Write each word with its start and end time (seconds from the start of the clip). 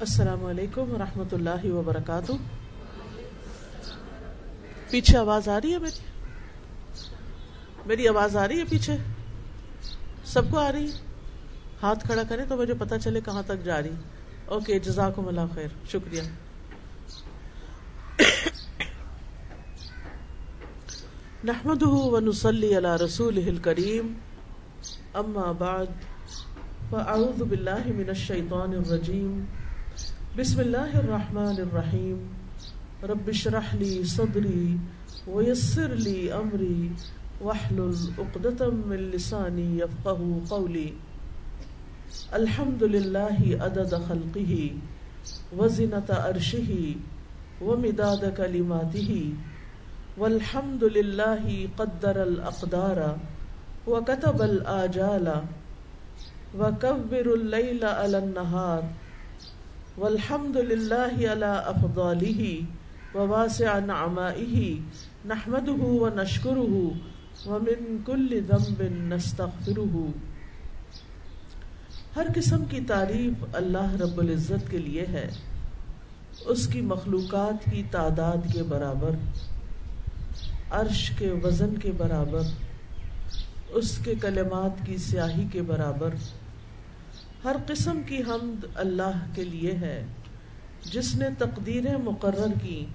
السلام 0.00 0.44
علیکم 0.44 0.94
و 0.94 0.98
رحمۃ 0.98 1.32
اللہ 1.32 1.64
وبرکاتہ۔ 1.64 2.32
پیچھے 4.90 5.18
آواز 5.18 5.48
آ 5.48 5.60
رہی 5.60 5.72
ہے 5.72 5.78
میری؟ 5.78 6.00
میری 7.86 8.08
آواز 8.08 8.36
آ 8.36 8.48
رہی 8.48 8.58
ہے 8.58 8.64
پیچھے؟ 8.64 8.96
سب 10.24 10.50
کو 10.50 10.58
آ 10.58 10.72
رہی 10.72 10.84
ہے؟ 10.84 10.96
ہاتھ 11.82 12.06
کھڑا 12.06 12.22
کریں 12.28 12.44
تو 12.48 12.56
مجھے 12.56 12.74
پتا 12.74 12.98
چلے 12.98 13.20
کہاں 13.20 13.42
تک 13.42 13.64
جا 13.64 13.82
رہی۔ 13.82 13.90
اوکے، 14.46 14.78
جزاکم 14.78 15.28
اللہ 15.28 15.40
خیر، 15.54 15.68
شکریہ۔ 15.88 16.22
نحمد 21.44 21.82
ونسلی 21.82 22.76
علی 22.76 23.04
رسول 23.04 23.58
کریم 23.62 24.14
اما 25.14 25.52
بعد، 25.52 25.86
فاعوذ 26.90 27.42
باللہ 27.42 27.86
من 27.86 28.08
الشیطان 28.08 28.74
الرجیم۔ 28.74 29.44
بسم 30.38 30.58
اللہ 30.60 30.96
الرحمن 31.00 31.60
الرحیم. 31.60 33.04
رب 33.10 33.28
اشرح 33.32 33.68
لی 33.82 34.02
صدری 34.14 34.76
ویسر 35.26 35.94
لی 36.06 36.30
امری 36.38 36.88
واحلل 37.40 38.02
عقدۃ 38.24 38.60
من 38.90 39.04
لسانی 39.14 39.64
یفقهوا 39.78 40.40
قولی. 40.48 40.90
الحمد 42.40 42.82
للہ 42.96 43.38
عدد 43.68 43.94
خلقه 44.08 45.56
وزنت 45.62 46.12
عرشه 46.18 46.76
ومداد 47.70 48.28
کلماته 48.42 49.16
والحمد 50.18 50.86
للہ 50.98 51.56
قدر 51.80 52.22
الاقدار 52.26 53.02
وكتب 53.88 54.44
الاجال 54.50 55.32
وكبر 56.58 57.34
الليل 57.40 57.90
على 57.94 58.24
النهار 58.24 58.94
والحمد 59.98 60.56
للہ 60.56 61.28
علی 61.30 61.50
افضاله 61.66 62.56
وواسع 63.14 63.78
نعمائه 63.78 64.74
نحمده 65.24 65.86
ونشکره 65.92 66.82
ومن 67.46 67.96
كل 68.06 68.40
ذنب 68.48 68.82
نستغفره. 69.12 70.04
ہر 72.16 72.26
قسم 72.34 72.64
کی 72.64 72.80
تعریف 72.80 73.44
اللہ 73.52 73.94
رب 74.00 74.18
العزت 74.18 74.70
کے 74.70 74.78
لیے 74.78 75.06
ہے، 75.06 75.26
اس 76.44 76.66
کی 76.66 76.80
مخلوقات 76.80 77.64
کی 77.70 77.82
تعداد 77.90 78.52
کے 78.52 78.62
برابر، 78.62 79.20
عرش 80.70 81.10
کے 81.10 81.32
وزن 81.44 81.76
کے 81.76 81.92
برابر، 81.96 82.42
اس 83.68 83.98
کے 83.98 84.14
کلمات 84.20 84.86
کی 84.86 84.96
سیاہی 84.96 85.46
کے 85.52 85.62
برابر۔ 85.62 86.14
ہر 87.46 87.56
قسم 87.66 88.00
کی 88.06 88.18
حمد 88.18 88.64
اللہ 88.74 89.26
کے 89.34 89.44
لیے 89.44 89.72
ہے۔ 89.72 90.06
جس 90.92 91.14
نے 91.14 91.26
تقدیریں 91.38 91.96
مقرر 92.04 92.46
کی 92.62 92.86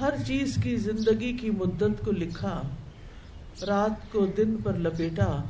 ہر 0.00 0.10
چیز 0.26 0.58
کی 0.62 0.76
زندگی 0.76 1.32
کی 1.32 1.50
مدت 1.50 2.04
کو 2.04 2.12
لکھا، 2.12 2.62
رات 3.66 4.12
کو 4.12 4.26
دن 4.26 4.56
پر 4.64 4.76
لپیٹا۔ 4.76 5.42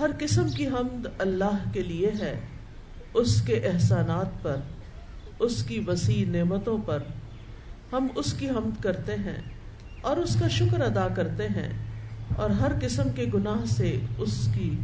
ہر 0.00 0.10
قسم 0.18 0.48
کی 0.48 0.66
حمد 0.66 1.06
اللہ 1.18 1.64
کے 1.72 1.82
لیے 1.82 2.10
ہے۔ 2.20 2.40
اس 3.14 3.42
کے 3.42 3.54
احسانات 3.54 4.42
پر، 4.42 4.56
اس 5.38 5.62
کی 5.62 5.82
وسیع 5.86 6.30
نعمتوں 6.30 6.78
پر۔ 6.78 7.02
ہم 7.92 8.06
اس 8.14 8.32
کی 8.32 8.48
حمد 8.48 8.82
کرتے 8.82 9.14
ہیں 9.14 9.40
اور 10.00 10.16
اس 10.16 10.36
کا 10.40 10.48
شکر 10.48 10.80
ادا 10.80 11.08
کرتے 11.08 11.46
ہیں۔ 11.46 11.72
اور 12.36 12.50
ہر 12.50 12.72
قسم 12.80 13.08
کے 13.08 13.24
گناہ 13.34 13.64
سے 13.64 14.00
اس 14.18 14.48
کی 14.54 14.78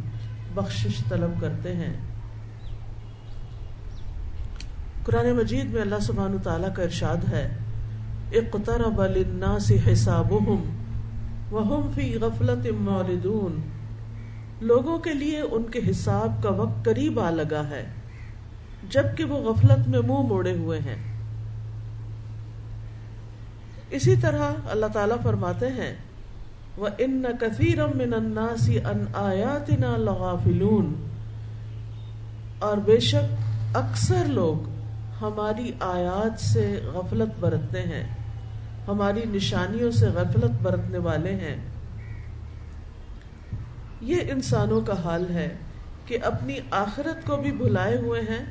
بخشش 0.53 1.03
طلب 1.09 1.41
کرتے 1.41 1.75
ہیں۔ 1.75 2.08
قرآن 5.11 5.31
مجید 5.31 5.73
میں 5.73 5.81
اللہ 5.81 5.99
سبحانہ 6.01 6.37
تعالیٰ 6.43 6.73
کا 6.75 6.83
ارشاد 6.83 7.33
ہے، 7.33 7.57
اقترب 8.33 9.03
للناس 9.05 9.71
حسابهم 9.71 10.63
وهم 11.51 11.91
فی 11.95 12.15
غفلت 12.15 12.67
موردون 12.79 13.61
لوگوں 14.61 14.97
کے 14.97 15.13
لیے 15.13 15.39
ان 15.39 15.63
کے 15.63 15.79
حساب 15.89 16.43
کا 16.43 16.49
وقت 16.49 16.85
قریب 16.85 17.19
آ 17.19 17.29
لگا 17.29 17.63
ہے، 17.69 17.85
جبکہ 18.89 19.23
وہ 19.23 19.53
غفلت 19.53 19.87
میں 19.87 19.99
منہ 19.99 20.27
موڑے 20.27 20.53
ہوئے 20.53 20.79
ہیں۔ 20.79 20.95
اسی 23.89 24.15
طرح 24.15 24.51
اللہ 24.65 24.85
تعالیٰ 24.93 25.17
فرماتے 25.23 25.67
ہیں 25.67 25.95
وہ 26.77 26.87
ان 26.97 27.25
کثیر 27.39 27.87
من 27.87 28.13
الناس 28.13 28.69
ان 28.69 29.05
آیاتنا 29.13 29.97
لغافلون۔ 29.97 31.07
اور 32.59 32.77
بے 32.77 32.99
شک 32.99 33.49
اکثر 33.77 34.25
لوگ 34.27 34.78
ہماری 35.21 35.71
آیات 35.79 36.39
سے 36.39 36.79
غفلت 36.93 37.39
برتتے 37.39 37.81
ہیں، 37.81 38.03
ہماری 38.87 39.21
نشانیوں 39.29 39.91
سے 39.91 40.05
غفلت 40.05 40.61
برتنے 40.61 40.97
والے 40.97 41.31
ہیں۔ 41.31 41.57
یہ 44.01 44.31
انسانوں 44.31 44.81
کا 44.81 44.93
حال 45.03 45.25
ہے 45.29 45.55
کہ 46.05 46.17
اپنی 46.23 46.55
آخرت 46.71 47.27
کو 47.27 47.37
بھی 47.37 47.51
بھلائے 47.51 47.97
ہوئے 47.97 48.21
ہیں، 48.21 48.45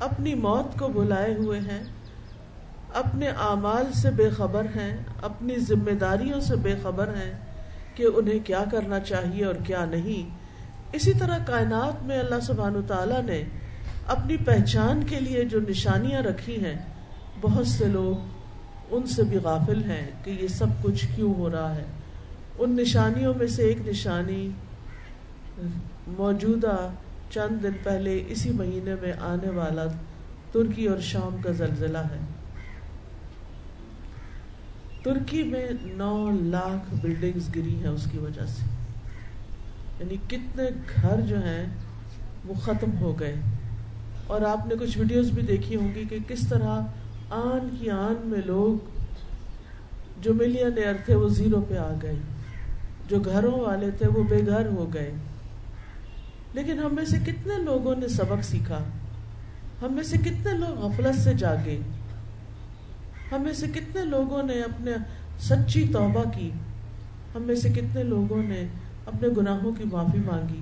اپنی 0.00 0.34
موت 0.34 0.78
کو 0.78 0.88
بھلائے 0.88 1.34
ہوئے 1.34 1.60
ہیں، 1.60 1.84
اپنے 2.94 3.28
اعمال 3.28 3.92
سے 3.92 4.10
بے 4.10 4.28
خبر 4.30 4.64
ہیں، 4.76 4.96
اپنی 5.22 5.56
ذمہ 5.58 5.90
داریوں 5.90 6.40
سے 6.40 6.56
بے 6.56 6.74
خبر 6.82 7.08
ہیں 7.08 7.32
کہ 7.94 8.06
انہیں 8.14 8.46
کیا 8.46 8.64
کرنا 8.70 9.00
چاہیے 9.00 9.44
اور 9.44 9.54
کیا 9.64 9.84
نہیں۔ 9.84 10.36
اسی 10.92 11.12
طرح 11.12 11.38
کائنات 11.46 12.02
میں 12.02 12.18
اللہ 12.18 12.40
سبحانہ 12.42 12.78
تعالیٰ 12.88 13.22
نے 13.22 13.44
اپنی 14.06 14.36
پہچان 14.36 15.04
کے 15.06 15.20
لیے 15.20 15.44
جو 15.44 15.60
نشانیاں 15.68 16.22
رکھی 16.22 16.64
ہیں، 16.64 16.74
بہت 17.40 17.66
سے 17.66 17.84
لوگ 17.84 18.28
ان 18.90 19.06
سے 19.06 19.22
بھی 19.22 19.36
غافل 19.36 19.90
ہیں 19.90 20.10
کہ 20.24 20.30
یہ 20.30 20.48
سب 20.48 20.66
کچھ 20.82 21.06
کیوں 21.14 21.34
ہو 21.34 21.50
رہا 21.50 21.74
ہے۔ 21.74 21.84
ان 22.58 22.76
نشانیوں 22.76 23.34
میں 23.34 23.46
سے 23.46 23.62
ایک 23.62 23.88
نشانی 23.88 24.50
موجودہ 26.06 26.88
چند 27.30 27.62
دن 27.62 27.72
پہلے 27.82 28.24
اسی 28.28 28.50
مہینے 28.50 28.94
میں 28.94 29.12
آنے 29.20 29.50
والا 29.50 29.84
ترکی 30.52 30.86
اور 30.86 30.98
شام 30.98 31.36
کا 31.42 31.52
زلزلہ 31.52 31.98
ہے۔ 31.98 32.18
ترکی 35.02 35.42
میں 35.42 35.66
نو 35.82 36.30
لاکھ 36.30 36.94
بلڈنگز 37.02 37.56
گری 37.56 37.74
ہیں 37.74 37.88
اس 37.88 38.08
کی 38.12 38.18
وجہ 38.18 38.46
سے۔ 38.46 38.62
یعنی 40.00 40.16
کتنے 40.28 40.62
گھر 40.96 41.20
جو 41.20 41.36
ہیں 41.36 41.66
وہ 42.44 42.54
ختم 42.54 42.98
ہو 43.00 43.20
گئے۔ 43.20 43.34
اور 44.26 44.40
آپ 44.40 44.66
نے 44.66 44.74
کچھ 44.80 44.98
ویڈیوز 44.98 45.30
بھی 45.30 45.42
دیکھی 45.42 45.76
ہوں 45.76 45.94
گی 45.94 46.04
کہ 46.10 46.18
کس 46.28 46.48
طرح 46.48 46.80
آن 47.30 47.76
کی 47.80 47.90
آن 47.90 48.14
میں 48.24 48.40
لوگ 48.46 48.90
جو 50.20 50.34
ملین 50.34 50.78
ایئر 50.78 50.94
تھے 51.04 51.14
وہ 51.14 51.28
زیرو 51.28 51.60
پہ 51.68 51.76
آ 51.76 51.92
گئے، 52.02 52.14
جو 53.08 53.20
گھروں 53.20 53.60
والے 53.60 53.90
تھے 53.90 54.06
وہ 54.06 54.22
بے 54.22 54.46
گھر 54.46 54.66
ہو 54.66 54.94
گئے۔ 54.94 55.12
لیکن 56.52 56.78
ہم 56.78 56.94
میں 56.94 57.04
سے 57.04 57.16
کتنے 57.26 57.54
لوگوں 57.58 57.94
نے 57.96 58.08
سبق 58.08 58.42
سیکھا؟ 58.42 58.78
ہم 59.82 59.92
میں 59.92 60.02
سے 60.02 60.18
کتنے 60.18 60.52
لوگ 60.52 60.78
غفلت 60.78 61.18
سے 61.18 61.34
جاگے؟ 61.34 61.78
ہم 63.32 63.42
میں 63.42 63.52
سے 63.52 63.66
کتنے 63.66 64.04
لوگوں 64.04 64.42
نے 64.42 64.60
اپنے 64.60 64.92
سچی 65.40 65.88
توبہ 65.92 66.24
کی؟ 66.36 66.50
ہم 67.34 67.42
میں 67.42 67.54
سے 67.54 67.68
کتنے 67.68 68.02
لوگوں 68.02 68.42
نے 68.42 68.66
اپنے 69.06 69.28
گناہوں 69.36 69.72
کی 69.72 69.84
معافی 69.92 70.18
مانگی؟ 70.18 70.60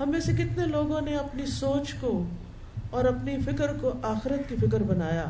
ہم 0.00 0.10
میں 0.10 0.20
سے 0.20 0.32
کتنے 0.32 0.66
لوگوں 0.66 1.00
نے 1.00 1.16
اپنی 1.16 1.46
سوچ 1.46 1.94
کو 1.94 2.24
اور 2.90 3.04
اپنی 3.04 3.36
فکر 3.44 3.66
کو 3.80 3.92
آخرت 4.02 4.48
کی 4.48 4.56
فکر 4.56 4.80
بنایا 4.80 5.24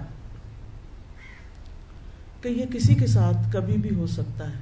کہ 2.43 2.49
یہ 2.49 2.65
کسی 2.73 2.95
کے 2.95 3.07
ساتھ 3.07 3.53
کبھی 3.53 3.77
بھی 3.77 3.95
ہو 3.95 4.07
سکتا 4.07 4.49
ہے۔ 4.49 4.59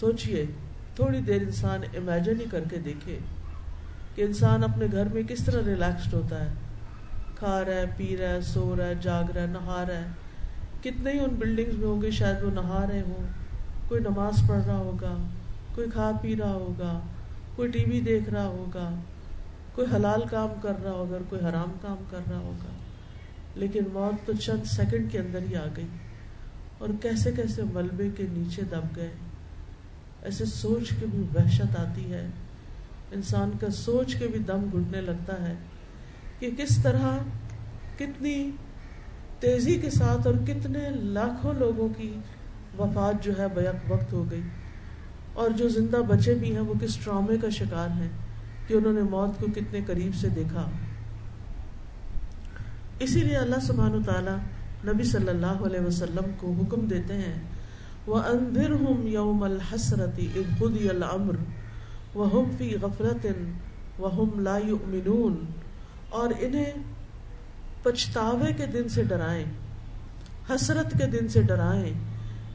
سوچئے، 0.00 0.46
تھوڑی 0.96 1.20
دیر 1.20 1.42
انسان 1.42 1.80
امیجن 1.96 2.40
ہی 2.40 2.44
کر 2.50 2.64
کے 2.70 2.78
دیکھے 2.78 3.18
کہ 4.14 4.22
انسان 4.22 4.64
اپنے 4.64 4.86
گھر 4.92 5.04
میں 5.14 5.22
کس 5.22 5.44
طرح 5.44 5.60
ریلیکسڈ 5.66 6.14
ہوتا 6.14 6.44
ہے۔ 6.44 6.54
کھا 7.34 7.64
رہا 7.64 7.74
ہے، 7.74 7.84
پی 7.96 8.16
رہا 8.16 8.28
ہے، 8.28 8.40
سو 8.40 8.74
رہا 8.78 8.86
ہے، 8.86 8.94
جاگ 9.00 9.30
رہا 9.30 9.42
ہے، 9.42 9.46
نہا 9.46 9.84
رہا 9.88 9.96
ہے۔ 9.96 10.06
کتنے 10.80 11.12
ہی 11.12 11.18
ان 11.18 11.34
بلڈنگز 11.38 11.78
میں 11.78 11.86
ہوں 11.86 12.02
گے، 12.02 12.10
شاید 12.10 12.42
وہ 12.42 12.50
نہا 12.50 12.86
رہے 12.90 13.00
ہوں۔ 13.00 13.26
کوئی 13.88 14.00
نماز 14.00 14.42
پڑھ 14.48 14.62
رہا 14.66 14.76
ہوگا، 14.76 15.16
کوئی 15.74 15.90
کھا 15.90 16.12
پی 16.22 16.36
رہا 16.36 16.52
ہوگا، 16.52 17.00
کوئی 17.56 17.70
ٹی 17.70 17.84
وی 17.84 18.00
دیکھ 18.00 18.30
رہا 18.30 18.46
ہوگا۔ 18.46 18.94
کوئی 19.76 19.96
حلال 19.96 20.20
کام 20.30 20.48
کر 20.62 20.72
رہا 20.82 20.90
ہوگا 20.90 21.16
کوئی 21.28 21.44
حرام 21.44 21.72
کام 21.82 21.96
کر 22.10 22.20
رہا 22.30 22.38
ہوگا، 22.38 22.72
لیکن 23.54 23.80
موت 23.92 24.26
تو 24.26 24.32
چند 24.32 24.64
سیکنڈ 24.64 25.12
کے 25.12 25.18
اندر 25.18 25.42
ہی 25.42 25.56
آ 25.56 25.66
گئی۔ 25.76 25.86
اور 26.78 26.88
کیسے 27.02 27.32
کیسے 27.32 27.62
ملبے 27.72 28.10
کے 28.16 28.24
نیچے 28.30 28.62
دب 28.62 28.96
گئے۔ 28.96 29.10
ایسے 30.22 30.44
سوچ 30.44 30.90
کے 31.00 31.06
بھی 31.10 31.22
وحشت 31.34 31.80
آتی 31.80 32.12
ہے۔ 32.12 32.26
انسان 33.12 33.50
کا 33.60 33.70
سوچ 33.70 34.14
کے 34.14 34.26
بھی 34.26 34.38
دم 34.38 34.68
گھٹنے 34.72 35.00
لگتا 35.00 35.48
ہے 35.48 35.54
کہ 36.38 36.50
کس 36.58 36.82
طرح 36.82 37.16
کتنی 37.98 38.50
تیزی 39.40 39.74
کے 39.74 39.90
ساتھ 39.90 40.26
اور 40.26 40.34
کتنے 40.46 40.90
لاکھوں 40.90 41.54
لوگوں 41.54 41.88
کی 41.96 42.16
وفات 42.78 43.24
جو 43.24 43.32
ہے 43.38 43.46
بیک 43.54 43.92
وقت 43.92 44.12
ہو 44.12 44.24
گئی۔ 44.30 44.42
اور 45.32 45.50
جو 45.50 45.68
زندہ 45.68 45.96
بچے 45.96 46.34
بھی 46.34 46.52
ہیں، 46.52 46.60
وہ 46.60 46.74
کس 46.80 46.96
ٹرامے 46.96 47.36
کا 47.38 47.48
شکار 47.48 47.88
ہیں؟ 47.88 48.08
کہ 48.66 48.74
انہوں 48.74 48.92
نے 48.92 49.02
موت 49.02 49.40
کو 49.40 49.46
کتنے 49.54 49.80
قریب 49.86 50.14
سے 50.14 50.28
دیکھا۔ 50.28 50.66
اسی 52.98 53.20
لیے 53.20 53.36
اللہ 53.36 53.60
سبحان 53.62 54.02
تعالیٰ 54.02 54.36
نبی 54.84 55.04
صلی 55.04 55.28
اللہ 55.28 55.64
علیہ 55.64 55.80
وسلم 55.80 56.30
کو 56.36 56.54
حکم 56.60 56.86
دیتے 56.86 57.14
ہیں 57.14 57.34
وہ 58.06 58.18
اندر 58.18 58.70
ہم 58.70 59.06
یوم 59.06 59.42
الحسرتی 59.42 60.28
ابودی 60.36 60.88
العمر 60.88 61.36
وہ 62.14 62.30
ہم 62.32 62.50
فی 62.58 62.76
غفرت 62.82 63.26
وہ 63.98 64.14
ہم 64.14 64.40
لا 64.40 64.56
یؤمنون 64.56 65.44
اور 66.08 66.30
انہیں 66.40 66.72
پچھتاوے 67.82 68.52
کے 68.52 68.66
دن 68.66 68.88
سے 68.88 69.02
ڈرائیں، 69.02 69.44
حسرت 70.50 70.98
کے 70.98 71.06
دن 71.06 71.28
سے 71.28 71.42
ڈرائیں 71.42 71.92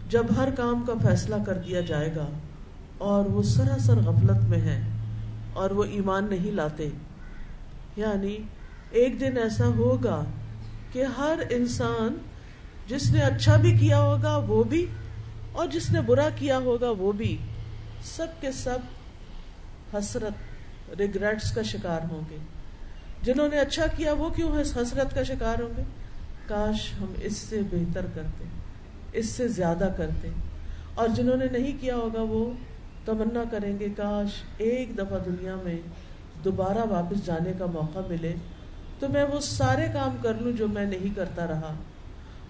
جب 0.10 0.26
ہر 0.38 0.50
کام 0.56 0.84
کا 0.88 0.94
فیصلہ 1.02 1.36
کر 1.46 1.58
دیا 1.58 1.82
جائے 1.82 2.16
گا 2.16 2.26
اور 2.98 3.26
وہ 3.26 3.44
سراسر 3.44 3.98
غفلت 3.98 4.44
میں 4.50 4.62
ہے 4.62 4.91
اور 5.54 5.72
وہ 5.72 5.84
ایمان 5.84 6.28
نہیں 6.30 6.52
لاتے۔ 6.52 6.90
یعنی 7.96 8.38
ایک 8.90 9.20
دن 9.20 9.38
ایسا 9.38 9.66
ہوگا 9.66 10.24
کہ 10.92 11.04
ہر 11.04 11.40
انسان 11.50 12.18
جس 12.88 13.12
نے 13.12 13.22
اچھا 13.22 13.56
بھی 13.56 13.78
کیا 13.78 14.02
ہوگا 14.02 14.38
وہ 14.38 14.64
بھی 14.64 14.86
اور 15.52 15.68
جس 15.68 15.92
نے 15.92 16.02
برا 16.02 16.30
کیا 16.36 16.58
ہوگا 16.58 16.90
وہ 16.90 17.12
بھی۔ 17.12 17.38
سب 18.04 18.28
کے 18.40 18.52
سب 18.52 18.80
حسرت 19.94 20.34
ریگریٹس 21.00 21.52
کا 21.52 21.62
شکار 21.62 22.12
ہوں 22.12 22.22
گے۔ 22.30 22.38
جنہوں 23.22 23.50
نے 23.50 23.60
اچھا 23.60 23.88
کیا 23.88 24.14
وہ 24.14 24.30
کیوں 24.30 24.62
حسرت 24.62 25.16
کا 25.16 25.24
شکار 25.24 25.62
ہوں 25.62 25.78
گے؟ 25.78 25.82
کاش 26.48 26.94
ہم 27.00 27.14
اس 27.22 27.38
سے 27.38 27.62
بہتر 27.72 28.06
کرتے، 28.16 28.44
اس 29.14 29.26
سے 29.30 29.48
زیادہ 29.48 29.90
کرتے۔ 29.98 30.30
اور 30.94 31.08
جنہوں 31.08 31.38
نے 31.38 31.46
نہیں 31.52 31.82
کیا 31.82 31.96
ہوگا 31.96 32.22
وہ 32.22 32.52
تمنا 33.06 33.44
کریں 33.52 33.80
گے، 33.80 33.88
کاش 33.98 34.44
ایک 34.58 34.98
دفعہ 34.98 35.20
دنیا 35.26 35.56
میں 35.64 35.80
دوبارہ 36.44 36.78
واپس 36.90 37.26
جانے 37.26 37.54
کا 37.60 37.66
موقع 37.66 38.00
ملے۔ 38.10 38.34
تو 39.00 39.10
میں 39.10 39.24
وہ 39.24 39.40
سارے 39.40 39.88
کام 39.94 40.18
کر 40.22 40.34
لوں 40.34 40.52
جو 40.52 40.68
میں 40.68 40.86
نہیں 40.86 41.16
کرتا 41.16 41.48
رہا۔ 41.48 41.74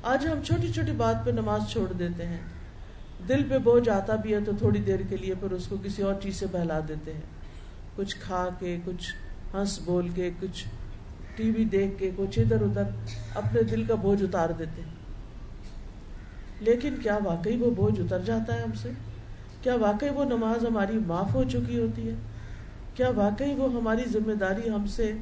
آج 0.03 0.27
ہم 0.27 0.43
چھوٹی 0.43 0.73
چھوٹی 0.73 0.91
بات 0.91 1.25
پہ 1.25 1.31
نماز 1.31 1.61
چھوڑ 1.69 1.93
دیتے 1.93 2.25
ہیں۔ 2.25 2.37
دل 3.27 3.43
پہ 3.49 3.57
بوجھ 3.57 3.89
آتا 3.89 4.15
بھی 4.15 4.33
ہے 4.33 4.39
تو 4.45 4.51
تھوڑی 4.59 4.79
دیر 4.79 4.99
کے 5.09 5.17
لیے 5.17 5.33
پھر 5.39 5.51
اس 5.51 5.67
کو 5.67 5.75
کسی 5.83 6.01
اور 6.01 6.13
چیز 6.23 6.35
سے 6.35 6.45
بہلا 6.51 6.79
دیتے 6.87 7.13
ہیں۔ 7.13 7.21
کچھ 7.95 8.15
کھا 8.19 8.49
کے، 8.59 8.77
کچھ 8.85 9.15
ہنس 9.53 9.79
بول 9.79 10.09
کے، 10.09 10.29
کچھ 10.41 10.67
ٹی 11.35 11.51
وی 11.51 11.65
دیکھ 11.65 11.99
کے، 11.99 12.11
کچھ 12.15 12.39
ادھر 12.39 12.61
ادھر 12.61 12.83
اپنے 13.35 13.63
دل 13.63 13.83
کا 13.83 13.95
بوجھ 13.95 14.23
اتار 14.23 14.49
دیتے 14.59 14.81
ہیں۔ 14.81 14.89
لیکن 16.59 16.95
کیا 17.03 17.19
واقعی 17.23 17.57
وہ 17.57 17.71
بوجھ 17.71 18.01
اتر 18.01 18.19
جاتا 18.19 18.57
ہے 18.57 18.61
ہم 18.61 18.71
سے؟ 18.81 18.89
کیا 19.61 19.75
واقعی 19.75 20.09
وہ 20.09 20.25
نماز 20.25 20.65
ہماری 20.65 20.97
معاف 21.07 21.35
ہو 21.35 21.43
چکی 21.43 21.79
ہوتی 21.79 22.09
ہے؟ 22.09 22.13
کیا 22.95 23.09
واقعی 23.09 23.53
وہ 23.57 23.73
ہماری 23.73 24.01
ذمہ 24.09 24.33
داری 24.33 24.69
ہم 24.69 24.85
سے 24.85 25.13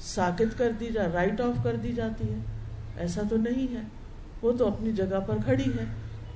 ساکت 0.00 0.58
کر 0.58 0.72
دی 0.80 0.88
جا 0.94 1.02
رائٹ 1.12 1.40
آف 1.40 1.64
کر 1.64 1.76
دی 1.76 1.92
جاتی 1.92 2.24
ہے؟ 2.28 2.38
ایسا 2.96 3.22
تو 3.30 3.36
نہیں 3.36 3.74
ہے۔ 3.74 3.82
وہ 4.42 4.52
تو 4.52 4.68
اپنی 4.68 4.92
جگہ 4.92 5.20
پر 5.26 5.36
کھڑی 5.44 5.70
ہے 5.78 5.84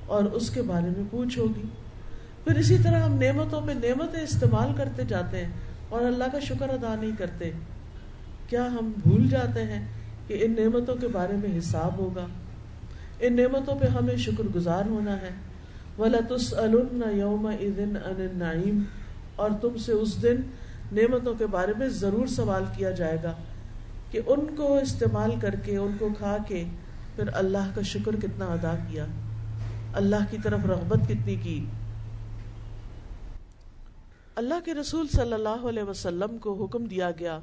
اور 0.05 0.23
اس 0.23 0.49
کے 0.49 0.61
بارے 0.61 0.85
میں 0.85 1.03
پوچھ 1.11 1.39
ہوگی۔ 1.39 1.65
پھر 2.43 2.55
اسی 2.55 2.77
طرح 2.83 2.99
ہم 2.99 3.13
نعمتوں 3.13 3.61
میں 3.61 3.73
نعمتیں 3.73 4.23
استعمال 4.23 4.71
کرتے 4.77 5.03
جاتے 5.07 5.37
ہیں 5.37 5.51
اور 5.89 6.01
اللہ 6.01 6.23
کا 6.31 6.39
شکر 6.39 6.69
ادا 6.69 6.95
نہیں 7.01 7.11
کرتے۔ 7.17 7.51
کیا 8.47 8.65
ہم 8.65 8.91
بھول 9.03 9.27
جاتے 9.27 9.63
ہیں 9.63 9.87
کہ 10.27 10.37
ان 10.41 10.51
نعمتوں 10.51 10.95
کے 10.95 11.07
بارے 11.07 11.33
میں 11.33 11.57
حساب 11.57 11.97
ہوگا؟ 11.97 12.27
ان 13.19 13.35
نعمتوں 13.35 13.75
پہ 13.79 13.85
ہمیں 13.85 14.15
شکر 14.15 14.43
گزار 14.55 14.83
ہونا 14.85 15.21
ہے۔ 15.21 15.50
یوم 15.99 17.45
النعیم 17.45 18.83
اور 19.35 19.51
تم 19.61 19.77
سے 19.77 19.91
اس 19.91 20.21
دن 20.21 20.35
نعمتوں 20.91 21.35
کے 21.35 21.45
بارے 21.45 21.73
میں 21.77 21.87
ضرور 21.87 22.27
سوال 22.27 22.63
کیا 22.75 22.91
جائے 22.91 23.17
گا 23.23 23.33
کہ 24.11 24.21
ان 24.27 24.55
کو 24.55 24.77
استعمال 24.77 25.31
کر 25.41 25.55
کے، 25.55 25.77
ان 25.77 25.95
کو 25.99 26.09
کھا 26.17 26.37
کے 26.47 26.65
پھر 27.15 27.23
اللہ 27.33 27.71
کا 27.75 27.81
شکر 27.81 28.15
کتنا 28.15 28.45
ادا 28.45 28.75
کیا۔ 28.91 29.05
اللہ 29.93 30.15
کی 30.29 30.37
طرف 30.43 30.59
رغبت 30.65 30.99
کتنی 31.09 31.35
کی۔ 31.35 31.65
اللہ 34.35 34.53
کے 34.65 34.73
رسول 34.73 35.07
صلی 35.07 35.33
اللہ 35.33 35.67
علیہ 35.69 35.83
وسلم 35.83 36.37
کو 36.37 36.65
حکم 36.65 36.85
دیا 36.85 37.11
گیا 37.19 37.39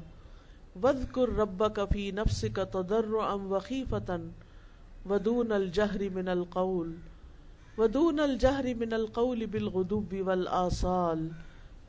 ود 0.83 1.11
کر 1.11 1.37
رب 1.37 1.63
کفی 1.75 2.11
نفس 2.11 2.45
کا 2.53 2.63
تدر 2.63 3.13
ام 3.27 3.51
وقی 3.51 3.83
فتن 3.89 4.29
ودون 5.09 5.51
الجہری 5.51 6.09
من 6.09 6.27
القول۔ 6.27 6.95
ودون 7.79 8.19
الجہری 8.19 8.73
من 8.73 8.93
القول 8.93 9.45
بالغدوب 9.45 10.15
والآصال 10.25 11.29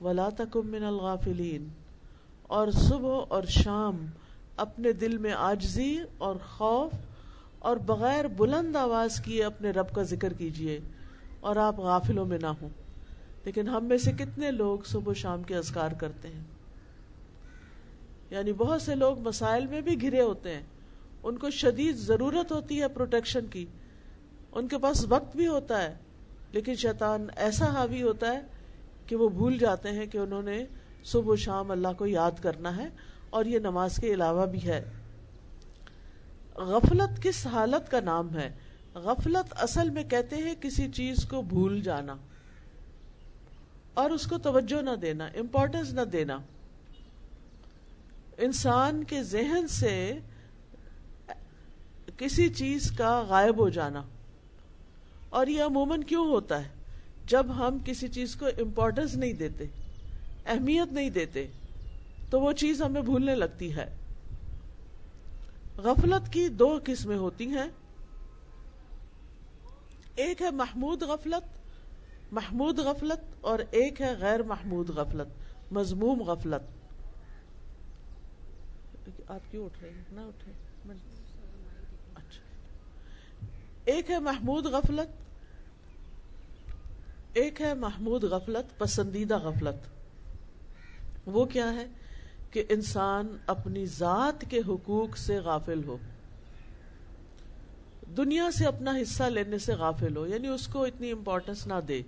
ولا 0.00 0.28
تکم 0.36 0.66
من 0.66 0.84
الغافلین۔ 0.84 1.68
اور 2.42 2.68
صبح 2.70 3.20
اور 3.28 3.42
شام 3.48 4.06
اپنے 4.56 4.92
دل 4.92 5.18
میں 5.18 5.32
آجزی 5.32 5.98
اور 6.18 6.36
خوف 6.56 6.92
اور 7.58 7.76
بغیر 7.76 8.24
بلند 8.28 8.76
آواز 8.76 9.20
کیے 9.20 9.44
اپنے 9.44 9.70
رب 9.70 9.94
کا 9.94 10.02
ذکر 10.02 10.32
کیجیے 10.32 10.80
اور 11.40 11.56
آپ 11.56 11.80
غافلوں 11.80 12.26
میں 12.26 12.38
نہ 12.38 12.46
ہوں۔ 12.46 12.68
لیکن 13.44 13.68
ہم 13.68 13.84
میں 13.84 13.98
سے 13.98 14.12
کتنے 14.12 14.50
لوگ 14.50 14.78
صبح 14.86 15.12
شام 15.12 15.42
کے 15.42 15.56
اذکار 15.56 15.90
کرتے 15.90 16.28
ہیں؟ 16.28 16.44
یعنی 18.30 18.52
بہت 18.52 18.82
سے 18.82 18.94
لوگ 18.94 19.18
مسائل 19.18 19.66
میں 19.66 19.80
بھی 19.80 20.00
گھرے 20.00 20.20
ہوتے 20.20 20.54
ہیں۔ 20.54 20.62
ان 21.22 21.38
کو 21.38 21.50
شدید 21.50 21.96
ضرورت 21.96 22.52
ہوتی 22.52 22.82
ہے 22.82 22.88
پروٹیکشن 22.88 23.46
کی۔ 23.46 23.66
ان 24.52 24.68
کے 24.68 24.78
پاس 24.78 25.04
وقت 25.08 25.36
بھی 25.36 25.46
ہوتا 25.46 25.82
ہے، 25.82 25.94
لیکن 26.52 26.74
شیطان 26.74 27.26
ایسا 27.36 27.66
حاوی 27.66 28.02
ہوتا 28.02 28.32
ہے 28.32 28.40
کہ 29.06 29.16
وہ 29.16 29.28
بھول 29.28 29.58
جاتے 29.58 29.90
ہیں 29.90 30.06
کہ 30.06 30.18
انہوں 30.18 30.42
نے 30.42 30.64
صبح 31.04 31.32
و 31.32 31.36
شام 31.36 31.70
اللہ 31.70 31.92
کو 31.98 32.06
یاد 32.06 32.42
کرنا 32.42 32.76
ہے 32.76 32.88
اور 33.30 33.44
یہ 33.44 33.58
نماز 33.58 33.96
کے 33.96 34.12
علاوہ 34.14 34.46
بھی 34.46 34.64
ہے۔ 34.66 34.84
غفلت 36.54 37.22
کس 37.22 37.46
حالت 37.46 37.90
کا 37.90 38.00
نام 38.00 38.36
ہے؟ 38.36 38.50
غفلت 38.94 39.54
اصل 39.56 39.90
میں 39.90 40.04
کہتے 40.04 40.36
ہیں 40.36 40.54
کسی 40.60 40.88
چیز 40.88 41.24
کو 41.24 41.42
بھول 41.42 41.80
جانا 41.80 42.16
اور 43.94 44.10
اس 44.10 44.26
کو 44.26 44.38
توجہ 44.38 44.82
نہ 44.82 44.94
دینا 45.02 45.26
امپورٹینس 45.26 45.92
نہ 45.92 46.00
دینا۔ 46.00 46.38
انسان 48.38 49.04
کے 49.04 49.22
ذہن 49.22 49.68
سے 49.68 50.18
کسی 52.16 52.48
چیز 52.48 52.90
کا 52.90 53.22
غائب 53.28 53.58
ہو 53.58 53.68
جانا۔ 53.68 54.02
اور 55.30 55.46
یہ 55.46 55.62
عموماً 55.62 56.02
کیوں 56.02 56.26
ہوتا 56.26 56.64
ہے؟ 56.64 56.68
جب 57.26 57.46
ہم 57.56 57.78
کسی 57.84 58.08
چیز 58.08 58.34
کو 58.36 58.46
امپورٹینس 58.46 59.14
نہیں 59.14 59.32
دیتے، 59.32 59.64
اہمیت 60.46 60.92
نہیں 60.92 61.10
دیتے، 61.10 61.46
تو 62.30 62.40
وہ 62.40 62.52
چیز 62.52 62.82
ہمیں 62.82 63.02
بھولنے 63.02 63.34
لگتی 63.34 63.74
ہے۔ 63.76 63.96
غفلت 65.76 66.32
کی 66.32 66.48
دو 66.48 66.78
قسمیں 66.84 67.16
ہوتی 67.16 67.46
ہیں۔ 67.46 67.68
ایک 70.16 70.42
ہے 70.42 70.50
محمود 70.50 71.02
غفلت 71.02 72.32
محمود 72.32 72.78
غفلت، 72.78 73.20
اور 73.40 73.58
ایک 73.70 74.00
ہے 74.00 74.12
غیر 74.18 74.42
محمود 74.42 74.90
غفلت 74.90 75.72
مضموم 75.72 76.22
غفلت۔ 76.22 76.62
آپ 79.30 79.50
کیوں 79.50 79.64
اٹھ 79.64 79.78
رہے 79.82 79.90
نہ 80.12 80.20
اٹھے 80.20 80.52
ایک 83.90 84.10
ہے 84.10 84.18
محمود 84.18 84.66
غفلت، 84.66 85.08
ایک 87.32 87.60
ہے 87.60 87.74
محمود 87.74 88.24
غفلت، 88.24 88.78
پسندیدہ 88.78 89.38
غفلت۔ 89.38 89.88
وہ 91.26 91.44
کیا 91.44 91.72
ہے؟ 91.72 91.86
کہ 92.50 92.64
انسان 92.68 93.36
اپنی 93.46 93.86
ذات 93.86 94.44
کے 94.48 94.60
حقوق 94.68 95.16
سے 95.16 95.38
غافل 95.38 95.84
ہو۔ 95.84 95.96
دنیا 98.16 98.50
سے 98.50 98.66
اپنا 98.66 98.90
حصہ 99.02 99.22
لینے 99.22 99.58
سے 99.58 99.72
غافل 99.72 100.16
ہو 100.16 100.26
یعنی 100.26 100.48
اس 100.48 100.66
کو 100.66 100.84
اتنی 100.84 101.10
امپورٹینس 101.10 101.66
نہ 101.66 101.80
دے۔ 101.88 102.02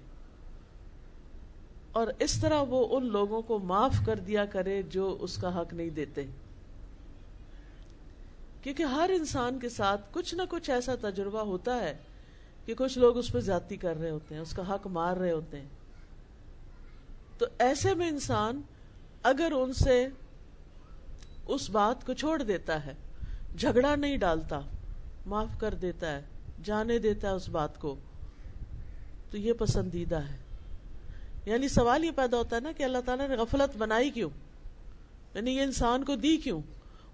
اور 1.92 2.06
اس 2.18 2.40
طرح 2.40 2.62
وہ 2.68 2.96
ان 2.96 3.06
لوگوں 3.06 3.42
کو 3.42 3.58
معاف 3.58 3.94
کر 4.06 4.16
دیا 4.16 4.44
کرے 4.44 4.82
جو 4.82 5.16
اس 5.20 5.36
کا 5.36 5.60
حق 5.60 5.74
نہیں 5.74 5.90
دیتے۔ 5.90 6.26
کیونکہ 8.62 8.82
ہر 8.82 9.10
انسان 9.14 9.58
کے 9.58 9.68
ساتھ 9.68 10.00
کچھ 10.12 10.34
نہ 10.34 10.42
کچھ 10.50 10.70
ایسا 10.70 10.94
تجربہ 11.00 11.40
ہوتا 11.40 11.80
ہے 11.80 11.96
کہ 12.66 12.74
کچھ 12.74 12.98
لوگ 12.98 13.18
اس 13.18 13.32
پہ 13.32 13.40
زیادتی 13.40 13.76
کر 13.76 13.96
رہے 14.00 14.10
ہوتے 14.10 14.34
ہیں، 14.34 14.42
اس 14.42 14.52
کا 14.52 14.74
حق 14.74 14.86
مار 14.86 15.16
رہے 15.16 15.32
ہوتے 15.32 15.60
ہیں۔ 15.60 15.68
تو 17.38 17.46
ایسے 17.58 17.94
میں 17.94 18.08
انسان 18.08 18.60
اگر 19.22 19.52
ان 19.56 19.72
سے 19.72 20.08
اس 21.46 21.70
بات 21.70 22.06
کو 22.06 22.12
چھوڑ 22.12 22.42
دیتا 22.42 22.86
ہے، 22.86 22.94
جھگڑا 23.58 23.96
نہیں 23.96 24.16
ڈالتا، 24.16 24.60
معاف 25.26 25.48
کر 25.58 25.74
دیتا 25.74 26.16
ہے، 26.16 26.22
جانے 26.64 26.98
دیتا 26.98 27.28
ہے 27.28 27.32
اس 27.32 27.48
بات 27.48 27.80
کو، 27.80 27.96
تو 29.30 29.38
یہ 29.38 29.52
پسندیدہ 29.52 30.16
ہے۔ 30.16 30.36
یعنی 31.46 31.68
سوال 31.68 32.04
یہ 32.04 32.10
پیدا 32.16 32.36
ہوتا 32.36 32.56
ہے 32.56 32.60
نا 32.60 32.72
کہ 32.72 32.82
اللہ 32.82 32.98
تعالیٰ 33.04 33.28
نے 33.28 33.36
غفلت 33.36 33.76
بنائی 33.76 34.10
کیوں؟ 34.10 34.30
یعنی 35.34 35.56
یہ 35.56 35.62
انسان 35.62 36.04
کو 36.04 36.16
دی 36.16 36.36
کیوں؟ 36.36 36.62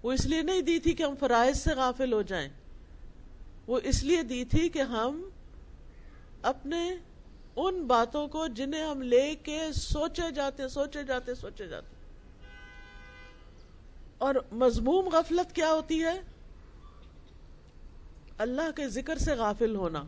وہ 0.03 0.11
اس 0.11 0.25
لیے 0.25 0.41
نہیں 0.41 0.61
دی 0.61 0.79
تھی 0.79 0.93
کہ 0.93 1.03
ہم 1.03 1.13
فرائض 1.19 1.57
سے 1.57 1.73
غافل 1.75 2.13
ہو 2.13 2.21
جائیں۔ 2.21 2.49
وہ 3.67 3.79
اس 3.83 4.03
لیے 4.03 4.23
دی 4.23 4.45
تھی 4.45 4.69
کہ 4.69 4.81
ہم 4.81 5.29
اپنے 6.41 6.95
ان 7.55 7.83
باتوں 7.83 8.27
کو 8.27 8.47
جنہیں 8.47 8.83
ہم 8.83 9.01
لے 9.01 9.35
کے 9.35 9.73
سوچے 9.73 10.31
جاتے 10.31 10.67
سوچے 10.67 11.03
جاتے 11.03 11.35
سوچے 11.35 11.67
جاتے 11.67 11.95
اور 14.17 14.35
مضموم 14.51 15.09
غفلت 15.09 15.55
کیا 15.55 15.71
ہوتی 15.71 16.03
ہے؟ 16.03 16.21
اللہ 18.37 18.71
کے 18.75 18.87
ذکر 18.87 19.17
سے 19.17 19.33
غافل 19.33 19.75
ہونا، 19.75 20.03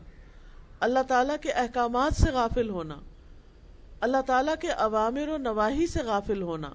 اللہ 0.79 1.03
تعالیٰ 1.07 1.35
کے 1.41 1.51
احکامات 1.51 2.13
سے 2.13 2.31
غافل 2.31 2.69
ہونا، 2.69 2.99
اللہ 4.01 4.21
تعالیٰ 4.25 4.55
کے 4.61 4.69
عوامر 4.69 5.27
و 5.27 5.37
نواحی 5.37 5.87
سے 5.87 6.03
غافل 6.03 6.41
ہونا، 6.41 6.69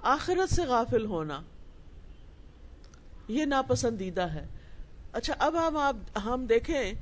آخرت 0.00 0.54
سے 0.54 0.62
غافل 0.62 1.04
ہونا۔ 1.04 1.40
یہ 3.28 3.44
ناپسندیدہ 3.44 4.22
ہے۔ 4.22 4.46
اچھا 5.12 5.34
اب 5.38 5.68
ہم 5.68 5.76
آپ، 5.76 6.18
ہم 6.24 6.46
دیکھیں 6.46 6.92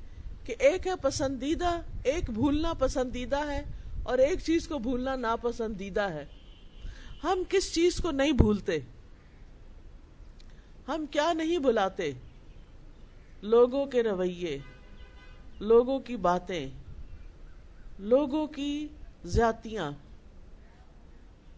کہ 0.44 0.54
ایک 0.58 0.86
ہے 0.86 0.92
پسندیدہ، 1.02 1.80
ایک 2.04 2.30
بھولنا 2.30 2.72
پسندیدہ 2.72 3.50
ہے 3.50 3.62
اور 4.02 4.18
ایک 4.18 4.40
چیز 4.40 4.68
کو 4.68 4.78
بھولنا 4.78 5.16
ناپسندیدہ 5.16 6.00
ہے۔ 6.00 6.24
ہم 7.24 7.42
کس 7.48 7.74
چیز 7.74 7.96
کو 7.96 8.10
نہیں 8.10 8.32
بھولتے؟ 8.32 8.78
ہم 10.88 11.04
کیا 11.10 11.32
نہیں 11.32 11.58
بلاتے 11.58 12.12
لوگوں 13.42 13.86
کے 13.86 14.02
رویے، 14.02 14.58
لوگوں 15.60 15.98
کی 15.98 16.16
باتیں، 16.16 16.68
لوگوں 17.98 18.46
کی 18.46 18.88
زیاتیاں 19.24 19.90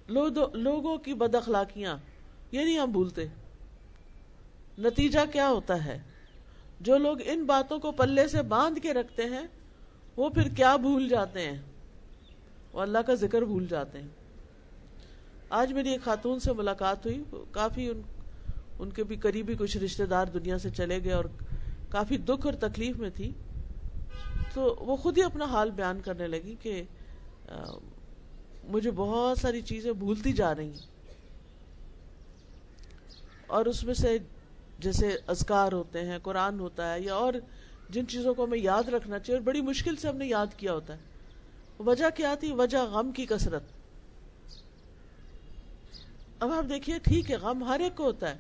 لوگوں 0.09 0.99
کی 0.99 1.15
بد 1.15 1.35
اخلاقیاں، 1.35 1.97
یہ 2.53 2.61
نہیں 2.61 2.79
ہم 2.79 2.93
بھولتے۔ 2.93 3.27
نتیجہ 4.79 5.19
کیا 5.33 5.49
ہوتا 5.49 5.85
ہے؟ 5.85 5.99
جو 6.81 6.99
لوگ 6.99 7.17
ان 7.25 7.45
باتوں 7.45 7.79
کو 7.79 7.93
پلے 7.93 8.29
سے 8.29 8.43
باندھ 8.43 8.81
کے 8.81 8.95
رکھتے 8.95 9.23
ہیں، 9.23 9.47
وہ 10.17 10.31
پھر 10.31 10.49
کیا 10.49 10.77
بھول 10.77 11.09
جاتے 11.09 11.41
ہیں؟ 11.41 11.63
وہ 12.73 12.81
اللہ 12.81 12.99
کا 12.99 13.15
ذکر 13.15 13.43
بھول 13.43 13.67
جاتے 13.67 14.01
ہیں۔ 14.01 14.09
آج 15.51 15.73
میری 15.73 15.91
ایک 15.91 16.03
خاتون 16.03 16.41
سے 16.41 16.53
ملاقات 16.53 17.07
ہوئی۔ 17.07 17.25
کافی 17.51 17.89
ان 17.89 18.03
ان 18.79 18.91
کے 18.91 19.05
بھی 19.05 19.17
قریبی 19.17 19.55
کچھ 19.59 19.77
رشتہ 19.77 20.03
دار 20.03 20.27
دنیا 20.27 20.59
سے 20.59 20.71
چلے 20.71 21.05
گئے 21.05 21.13
اور 21.13 21.25
کافی 21.89 22.17
دکھ 22.17 22.47
اور 22.47 22.55
تکلیف 22.55 22.97
میں 22.97 23.11
تھی۔ 23.11 23.33
تو 24.55 24.77
وہ 24.81 24.97
خود 24.97 25.19
ہی 25.19 25.23
اپنا 25.23 25.45
حال 25.45 25.71
بیان 25.71 26.01
کرنے 26.01 26.27
لگی 26.27 26.55
کہ 26.61 26.83
مجھے 28.65 28.91
بہت 28.91 29.39
ساری 29.39 29.61
چیزیں 29.61 29.93
بھولتی 29.93 30.33
جا 30.33 30.55
رہی 30.55 30.71
ہیں۔ 30.71 30.87
اور 33.47 33.67
اس 33.67 33.85
میں 33.85 33.95
سے 33.95 34.19
جیسے 34.79 35.17
اذکار 35.27 35.73
ہوتے 35.73 36.05
ہیں، 36.05 36.19
قرآن 36.19 36.61
ہوتا 36.61 36.93
ہے، 36.93 37.01
یا 37.01 37.15
اور 37.15 37.33
جن 37.89 38.07
چیزوں 38.07 38.35
کو 38.35 38.45
ہمیں 38.45 38.59
یاد 38.59 38.89
رکھنا 38.89 39.19
چاہیے، 39.19 39.39
اور 39.39 39.47
بڑی 39.47 39.61
مشکل 39.61 39.97
سے 39.97 40.09
ہم 40.09 40.17
نے 40.17 40.27
یاد 40.27 40.47
کیا 40.57 40.73
ہوتا 40.73 40.95
ہے۔ 40.95 41.15
وجہ 41.79 42.11
کیا 42.17 42.35
تھی؟ 42.35 42.53
وجہ 42.53 42.79
غم 42.79 43.13
کی 43.13 43.27
کثرت۔ 43.27 43.63
اب 46.41 46.53
آپ 46.53 46.69
دیکھیے، 46.69 46.99
ٹھیک 46.99 47.31
ہے، 47.31 47.37
غم 47.37 47.65
ہر 47.65 47.81
ایک 47.81 47.97
کو 47.97 48.05
ہوتا 48.05 48.31
ہے، 48.31 48.39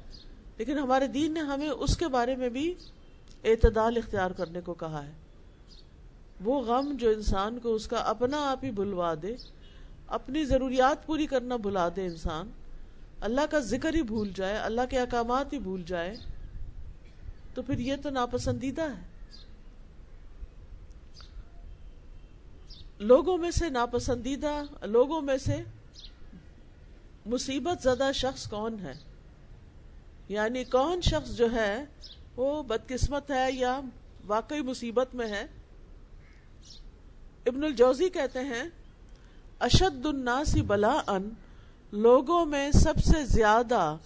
لیکن 0.59 0.79
ہمارے 0.79 1.07
دین 1.07 1.35
نے 1.35 1.41
ہمیں 1.41 1.69
اس 1.69 1.97
کے 1.97 2.09
بارے 2.09 2.35
میں 2.37 2.49
بھی 2.49 2.75
اعتدال 3.45 3.97
اختیار 3.97 4.31
کرنے 4.31 4.61
کو 4.61 4.75
کہا 4.75 5.05
ہے۔ 5.07 5.13
وہ 6.41 6.61
غم 6.61 6.93
جو 6.93 7.11
انسان 7.11 7.59
کو 7.59 7.75
اس 7.75 7.87
کا 7.89 7.97
اپنا 8.07 8.51
آپ 8.51 8.65
ہی 8.65 8.71
بھلوا 8.71 9.15
دے، 9.23 9.35
اپنی 10.09 10.45
ضروریات 10.45 11.07
پوری 11.07 11.27
کرنا 11.27 11.57
بھلا 11.57 11.89
دے 11.97 12.07
انسان 12.07 12.51
اللہ 13.21 13.41
کا 13.51 13.59
ذکر 13.59 13.95
ہی 13.95 14.03
بھول 14.03 14.33
جائے، 14.35 14.57
اللہ 14.57 14.81
کے 14.91 15.01
احکامات 15.01 15.53
ہی 15.53 15.59
بھول 15.59 15.83
جائے، 15.87 16.15
تو 17.55 17.63
پھر 17.63 17.79
یہ 17.79 17.97
تو 18.03 18.11
ناپسندیدہ 18.11 18.83
ہے۔ 18.83 19.03
لوگوں 22.99 23.39
میں 23.39 23.51
سے 23.51 23.69
ناپسندیدہ، 23.69 24.63
لوگوں 24.83 25.21
میں 25.21 25.37
سے 25.37 25.63
مصیبت 27.27 27.83
زدہ 27.83 28.11
شخص 28.15 28.49
کون 28.51 28.77
ہے؟ 28.81 28.93
یعنی 30.29 30.65
کون 30.65 31.01
شخص 31.01 31.37
جو 31.37 31.53
ہے، 31.53 31.85
وہ 32.37 32.63
بدقسمت 32.63 33.31
ہے 33.31 33.53
یا 33.53 33.81
واقعی 34.27 34.61
مصیبت 34.61 35.15
میں 35.15 35.27
ہے؟ 35.27 35.47
ابن 37.47 37.65
الجوزی 37.65 38.09
کہتے 38.09 38.39
ہیں، 38.39 38.65
اشد 39.59 40.07
الناس 40.07 40.57
بلا 40.67 41.03
ان 41.07 41.31
لوگوں 41.93 42.47
میں 42.47 42.71
سب 42.71 42.95
سے 43.05 43.25
زیادہ 43.25 43.97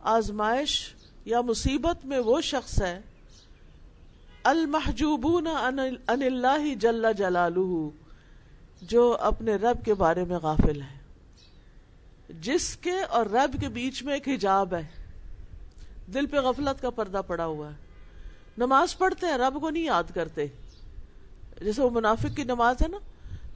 آزمائش 0.00 0.94
یا 1.24 1.40
مصیبت 1.40 2.04
میں 2.04 2.18
وہ 2.18 2.40
شخص 2.40 2.82
ہے، 2.82 3.00
المحجوبون 4.44 5.46
ان 5.46 5.78
اللہ 6.06 6.74
جل 6.74 7.06
جلالہ، 7.18 7.88
جو 8.82 9.16
اپنے 9.20 9.56
رب 9.56 9.84
کے 9.84 9.94
بارے 9.94 10.24
میں 10.24 10.38
غافل 10.38 10.82
ہے۔ 10.82 10.98
جس 12.40 12.76
کے 12.76 13.02
اور 13.02 13.26
رب 13.26 13.60
کے 13.60 13.68
بیچ 13.68 14.02
میں 14.02 14.14
ایک 14.14 14.28
حجاب 14.28 14.74
ہے۔ 14.74 14.86
دل 16.14 16.26
پہ 16.26 16.36
غفلت 16.36 16.82
کا 16.82 16.90
پردہ 16.90 17.20
پڑا 17.26 17.46
ہوا 17.46 17.70
ہے۔ 17.70 17.74
نماز 18.58 18.98
پڑھتے 18.98 19.26
ہیں، 19.26 19.38
رب 19.38 19.60
کو 19.60 19.70
نہیں 19.70 19.84
یاد 19.84 20.04
کرتے۔ 20.14 20.46
جیسے 21.60 21.82
وہ 21.82 21.90
منافق 21.90 22.36
کی 22.36 22.44
نماز 22.44 22.76
ہے 22.82 22.88
نا، 22.88 22.98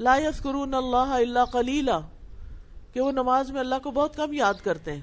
لا 0.01 0.17
یذکرون 0.17 0.75
اللہ 0.75 0.97
الا 0.97 1.45
قلیلا۔ 1.45 2.01
کہ 2.97 3.01
وہ 3.01 3.13
نماز 3.13 3.51
میں 3.51 3.61
اللہ 3.61 3.75
کو 3.83 3.91
بہت 3.91 4.17
کم 4.17 4.33
یاد 4.33 4.55
کرتے 4.65 4.93
ہیں۔ 4.93 5.01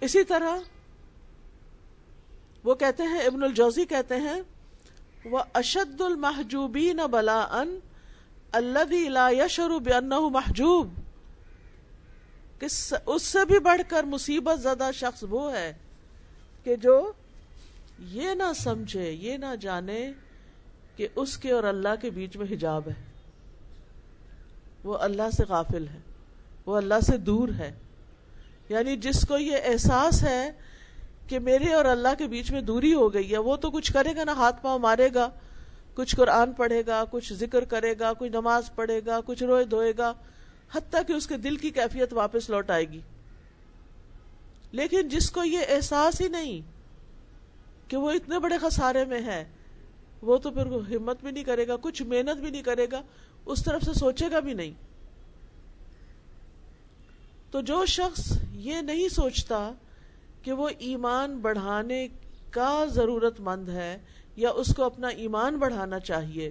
اسی 0.00 0.24
طرح 0.24 0.56
وہ 2.64 2.74
کہتے 2.74 3.02
ہیں، 3.02 3.18
ابن 3.18 3.42
الجوزی 3.42 3.84
کہتے 3.84 4.16
ہیں، 4.16 4.40
وہ 5.24 5.38
اشد 5.54 6.00
المحجوبین 6.00 6.96
بلا 7.10 7.40
ان 7.40 7.78
اللہ 8.52 9.08
لا 9.08 9.30
یشر 9.30 9.70
بانہ 9.70 10.14
محجوب۔ 10.20 10.94
اس 13.06 13.22
سے 13.22 13.44
بھی 13.44 13.58
بڑھ 13.58 13.82
کر 13.88 14.04
مصیبت 14.04 14.60
زدہ 14.60 14.90
شخص 14.94 15.24
وہ 15.30 15.52
ہے 15.52 15.72
کہ 16.64 16.76
جو 16.76 17.12
یہ 17.98 18.34
نہ 18.34 18.52
سمجھے، 18.56 19.10
یہ 19.12 19.36
نہ 19.36 19.54
جانے 19.60 20.12
کہ 20.96 21.08
اس 21.16 21.36
کے 21.36 21.52
اور 21.52 21.64
اللہ 21.64 22.00
کے 22.02 22.10
بیچ 22.10 22.36
میں 22.36 22.46
حجاب 22.50 22.88
ہے۔ 22.88 23.07
وہ 24.84 24.98
اللہ 24.98 25.30
سے 25.36 25.44
غافل 25.48 25.88
ہے، 25.88 25.98
وہ 26.66 26.76
اللہ 26.76 26.94
سے 27.06 27.16
دور 27.16 27.48
ہے۔ 27.58 27.72
یعنی 28.68 28.96
جس 28.96 29.28
کو 29.28 29.38
یہ 29.38 29.56
احساس 29.64 30.22
ہے 30.22 30.50
کہ 31.26 31.38
میرے 31.38 31.72
اور 31.72 31.84
اللہ 31.84 32.08
کے 32.18 32.26
بیچ 32.26 32.50
میں 32.50 32.60
دوری 32.60 32.94
ہو 32.94 33.14
گئی 33.14 33.32
ہے، 33.32 33.38
وہ 33.38 33.56
تو 33.56 33.70
کچھ 33.70 33.92
کرے 33.92 34.16
گا 34.16 34.24
نا، 34.24 34.32
ہاتھ 34.32 34.62
پاؤں 34.62 34.78
مارے 34.78 35.08
گا۔ 35.14 35.28
کچھ 35.94 36.16
قرآن 36.16 36.52
پڑھے 36.52 36.82
گا، 36.86 37.04
کچھ 37.10 37.32
ذکر 37.32 37.64
کرے 37.64 37.94
گا 38.00 38.12
کچھ 38.12 38.30
نماز 38.30 38.70
پڑھے 38.74 39.00
گا، 39.06 39.20
کچھ 39.26 39.42
روئے 39.42 39.64
دھوئے 39.64 39.92
گا، 39.98 40.12
حتیٰ 40.72 41.00
کہ 41.06 41.12
اس 41.12 41.26
کے 41.26 41.36
دل 41.36 41.56
کی 41.56 41.70
کیفیت 41.70 42.12
واپس 42.12 42.50
لوٹ 42.50 42.70
آئے 42.70 42.84
گی۔ 42.84 43.00
لیکن 44.72 45.08
جس 45.08 45.30
کو 45.30 45.44
یہ 45.44 45.58
احساس 45.68 46.20
ہی 46.20 46.28
نہیں 46.28 46.60
کہ 47.90 47.96
وہ 47.96 48.10
اتنے 48.10 48.38
بڑے 48.38 48.58
خسارے 48.58 49.04
میں 49.04 49.20
ہے 49.20 49.44
وہ 50.22 50.36
تو 50.38 50.50
پھر 50.50 50.66
ہمت 50.88 51.22
بھی 51.22 51.30
نہیں 51.30 51.44
کرے 51.44 51.66
گا، 51.68 51.76
کچھ 51.80 52.02
محنت 52.02 52.40
بھی 52.40 52.50
نہیں 52.50 52.62
کرے 52.62 52.86
گا، 52.92 53.02
اس 53.46 53.64
طرف 53.64 53.84
سے 53.84 53.92
سوچے 53.94 54.30
گا 54.30 54.40
بھی 54.40 54.54
نہیں۔ 54.54 54.72
تو 57.50 57.60
جو 57.60 57.84
شخص 57.86 58.32
یہ 58.52 58.80
نہیں 58.82 59.08
سوچتا 59.08 59.70
کہ 60.42 60.52
وہ 60.52 60.68
ایمان 60.78 61.38
بڑھانے 61.38 62.06
کا 62.50 62.84
ضرورت 62.88 63.40
مند 63.40 63.68
ہے 63.68 63.96
یا 64.36 64.50
اس 64.50 64.74
کو 64.76 64.84
اپنا 64.84 65.08
ایمان 65.08 65.56
بڑھانا 65.56 66.00
چاہیے، 66.00 66.50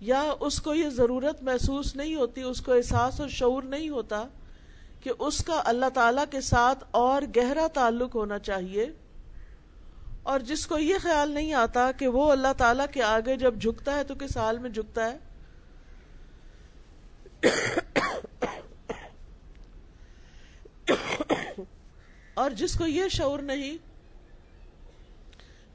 یا 0.00 0.22
اس 0.40 0.60
کو 0.60 0.74
یہ 0.74 0.88
ضرورت 0.88 1.42
محسوس 1.42 1.94
نہیں 1.96 2.14
ہوتی، 2.14 2.42
اس 2.42 2.60
کو 2.60 2.72
احساس 2.72 3.20
اور 3.20 3.28
شعور 3.28 3.62
نہیں 3.62 3.88
ہوتا 3.88 4.24
کہ 5.02 5.10
اس 5.18 5.44
کا 5.44 5.60
اللہ 5.64 5.88
تعالی 5.94 6.22
کے 6.30 6.40
ساتھ 6.40 6.84
اور 6.90 7.22
گہرا 7.36 7.66
تعلق 7.74 8.14
ہونا 8.14 8.38
چاہیے 8.38 8.86
اور 10.24 10.40
جس 10.40 10.66
کو 10.66 10.78
یہ 10.78 10.98
خیال 11.02 11.30
نہیں 11.30 11.52
آتا 11.54 11.90
کہ 11.98 12.08
وہ 12.08 12.30
اللہ 12.32 12.52
تعالی 12.56 12.82
کے 12.92 13.02
آگے 13.02 13.36
جب 13.36 13.54
جھکتا 13.60 13.96
ہے 13.96 14.04
تو 14.04 14.14
کس 14.20 14.36
حال 14.36 14.58
میں 14.58 14.70
جھکتا 14.70 15.10
ہے؟ 15.10 15.16
اور 22.34 22.50
جس 22.50 22.76
کو 22.78 22.86
یہ 22.86 23.08
شعور 23.08 23.38
نہیں 23.42 23.76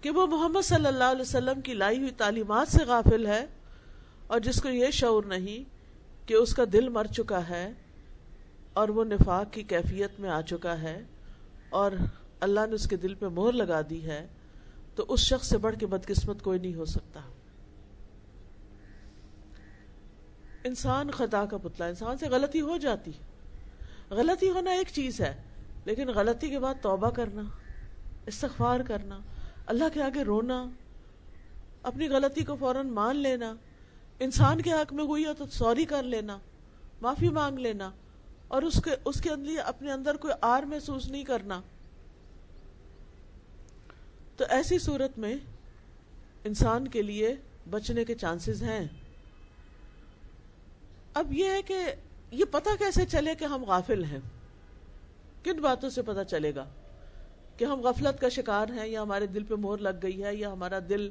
کہ 0.03 0.09
وہ 0.09 0.25
محمد 0.27 0.65
صلی 0.65 0.87
اللہ 0.87 1.11
علیہ 1.11 1.21
وسلم 1.21 1.61
کی 1.61 1.73
لائی 1.73 1.97
ہوئی 1.99 2.11
تعلیمات 2.17 2.67
سے 2.67 2.83
غافل 2.85 3.25
ہے، 3.27 3.45
اور 4.27 4.39
جس 4.39 4.61
کو 4.61 4.69
یہ 4.69 4.91
شعور 4.93 5.23
نہیں 5.27 5.63
کہ 6.27 6.33
اس 6.33 6.53
کا 6.55 6.63
دل 6.73 6.89
مر 6.89 7.07
چکا 7.17 7.41
ہے 7.49 7.69
اور 8.75 8.89
وہ 8.89 9.03
نفاق 9.03 9.53
کی 9.53 9.63
کیفیت 9.69 10.19
میں 10.19 10.29
آ 10.29 10.41
چکا 10.47 10.81
ہے 10.81 10.97
اور 11.69 11.91
اللہ 12.39 12.65
نے 12.69 12.75
اس 12.75 12.87
کے 12.87 12.95
دل 12.97 13.13
پہ 13.13 13.27
مہر 13.29 13.53
لگا 13.53 13.81
دی 13.89 14.03
ہے۔ 14.05 14.25
تو 14.99 15.05
اس 15.07 15.19
شخص 15.19 15.49
سے 15.49 15.57
بڑھ 15.57 15.75
کے 15.79 15.85
بدقسمت 15.85 16.41
کوئی 16.41 16.59
نہیں 16.59 16.73
ہو 16.75 16.85
سکتا۔ 16.85 17.19
انسان 20.63 21.11
خطا 21.11 21.45
کا 21.45 21.57
پتلا، 21.57 21.85
انسان 21.85 22.17
سے 22.17 22.27
غلطی 22.29 22.61
ہو 22.61 22.77
جاتی۔ 22.77 23.11
غلطی 24.09 24.49
ہونا 24.49 24.71
ایک 24.71 24.87
چیز 24.93 25.21
ہے، 25.21 25.43
لیکن 25.85 26.07
غلطی 26.07 26.49
کے 26.49 26.59
بعد 26.59 26.81
توبہ 26.81 27.09
کرنا، 27.09 27.41
استغفار 28.25 28.79
کرنا، 28.79 29.19
اللہ 29.65 29.93
کے 29.93 30.03
آگے 30.03 30.23
رونا، 30.23 30.65
اپنی 31.83 32.09
غلطی 32.09 32.43
کو 32.43 32.55
فوراً 32.55 32.89
مان 32.89 33.15
لینا، 33.15 33.53
انسان 34.19 34.61
کے 34.61 34.71
حق 34.71 34.93
میں 34.93 35.03
ہوئی 35.03 35.25
ہو 35.25 35.33
تو 35.33 35.45
سوری 35.51 35.85
کر 35.85 36.03
لینا، 36.03 36.37
معافی 37.01 37.29
مانگ 37.29 37.59
لینا، 37.59 37.91
اور 38.47 38.61
اس 38.61 38.81
کے 38.83 38.91
اس 39.05 39.21
کے 39.21 39.29
اندر 39.29 39.51
اپنے 39.65 39.91
اندر 39.91 40.15
کوئی 40.15 40.33
آر 40.41 40.63
محسوس 40.63 41.09
نہیں 41.09 41.23
کرنا۔ 41.23 41.61
تو 44.39 44.45
ایسی 44.49 44.79
صورت 44.79 45.17
میں 45.17 45.35
انسان 46.43 46.87
کے 46.87 47.01
لیے 47.01 47.35
بچنے 47.69 48.05
کے 48.05 48.15
چانسز 48.15 48.63
ہیں۔ 48.63 48.87
اب 51.13 51.33
یہ 51.33 51.45
ہے 51.45 51.61
کہ 51.61 51.75
یہ 52.31 52.45
پتا 52.51 52.75
کیسے 52.79 53.05
چلے 53.05 53.35
کہ 53.35 53.45
ہم 53.45 53.63
غافل 53.63 54.03
ہیں؟ 54.03 54.19
کن 55.43 55.61
باتوں 55.61 55.89
سے 55.89 56.01
پتا 56.01 56.23
چلے 56.23 56.55
گا 56.55 56.65
کہ 57.57 57.65
ہم 57.65 57.81
غفلت 57.81 58.21
کا 58.21 58.29
شکار 58.29 58.67
ہیں 58.69 58.87
یا 58.87 59.01
ہمارے 59.01 59.27
دل 59.27 59.43
پہ 59.43 59.55
مور 59.55 59.77
لگ 59.77 59.99
گئی 60.03 60.23
ہے 60.23 60.35
یا 60.35 60.51
ہمارا 60.51 60.79
دل 60.89 61.09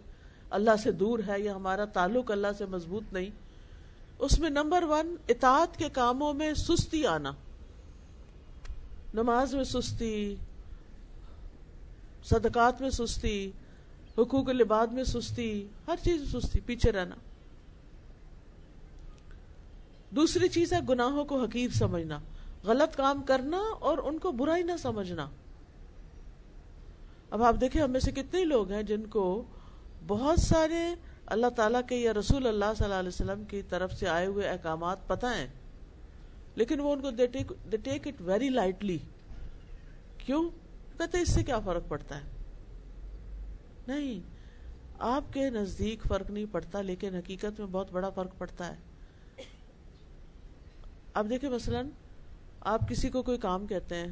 اللہ 0.50 0.76
سے 0.82 0.92
دور 0.92 1.18
ہے 1.26 1.40
یا 1.40 1.54
ہمارا 1.54 1.84
تعلق 1.84 2.30
اللہ 2.30 2.48
سے 2.58 2.64
مضبوط 2.64 3.12
نہیں؟ 3.12 3.30
اس 4.18 4.38
میں 4.38 4.50
نمبر 4.50 4.82
ون، 4.82 5.16
اطاعت 5.28 5.76
کے 5.76 5.88
کاموں 5.88 6.34
میں 6.34 6.54
سستی 6.54 7.06
آنا۔ 7.06 7.32
نماز 9.14 9.54
میں 9.54 9.64
سستی 9.64 10.34
صدقات 12.24 12.80
میں 12.80 12.90
سستی، 12.90 13.50
حقوق 14.18 14.48
لباد 14.48 14.86
میں 14.86 15.04
سستی، 15.04 15.66
ہر 15.86 15.96
چیز 16.02 16.20
میں 16.20 16.40
سستی، 16.40 16.60
پیچھے 16.60 16.92
رہنا۔ 16.92 17.14
دوسری 20.10 20.48
چیز 20.48 20.72
ہے 20.72 20.78
گناہوں 20.88 21.24
کو 21.24 21.42
حقیق 21.42 21.74
سمجھنا۔ 21.74 22.18
غلط 22.64 22.96
کام 22.96 23.22
کرنا 23.22 23.62
اور 23.80 23.98
ان 23.98 24.18
کو 24.18 24.32
برا 24.32 24.56
ہی 24.56 24.62
نہ 24.62 24.76
سمجھنا۔ 24.82 25.28
اب 27.30 27.42
آپ 27.42 27.54
دیکھیں، 27.60 27.82
ہم 27.82 27.90
میں 27.90 28.00
سے 28.00 28.12
کتنے 28.12 28.44
لوگ 28.44 28.72
ہیں 28.72 28.82
جن 28.82 29.06
کو 29.06 29.42
بہت 30.06 30.40
سارے 30.40 30.82
اللہ 31.26 31.46
تعالیٰ 31.56 31.80
کے 31.88 31.96
یا 31.96 32.12
رسول 32.14 32.46
اللہ 32.46 32.72
صلی 32.76 32.84
اللہ 32.84 32.98
علیہ 32.98 33.08
وسلم 33.08 33.44
کی 33.44 33.62
طرف 33.62 33.92
سے 33.92 34.08
آئے 34.08 34.26
ہوئے 34.26 34.48
احکامات 34.48 35.06
پتہ 35.08 35.26
ہیں، 35.26 35.46
لیکن 36.54 36.80
وہ 36.80 36.92
ان 36.92 37.00
کو 37.00 37.10
they 37.10 37.26
take 37.78 38.06
it 38.06 38.20
very 38.20 38.48
lightly 38.48 38.98
کیوں؟ 40.18 40.48
کہتے 40.98 41.20
اس 41.20 41.28
سے 41.28 41.42
کیا 41.42 41.58
فرق 41.58 41.88
پڑتا 41.88 42.16
ہے؟ 42.16 42.22
نہیں، 43.86 44.20
آپ 44.98 45.32
کے 45.32 45.50
نزدیک 45.50 46.02
فرق 46.08 46.30
نہیں 46.30 46.46
پڑتا، 46.52 46.80
لیکن 46.80 47.14
حقیقت 47.14 47.60
میں 47.60 47.66
بہت 47.66 47.92
بڑا 47.92 48.10
فرق 48.10 48.38
پڑتا 48.38 48.72
ہے۔ 48.72 48.76
اب 51.14 51.30
دیکھیں، 51.30 51.50
مثلا 51.50 51.82
آپ 52.60 52.88
کسی 52.88 53.08
کو 53.08 53.22
کوئی 53.22 53.38
کام 53.38 53.66
کہتے 53.66 53.94
ہیں، 53.94 54.06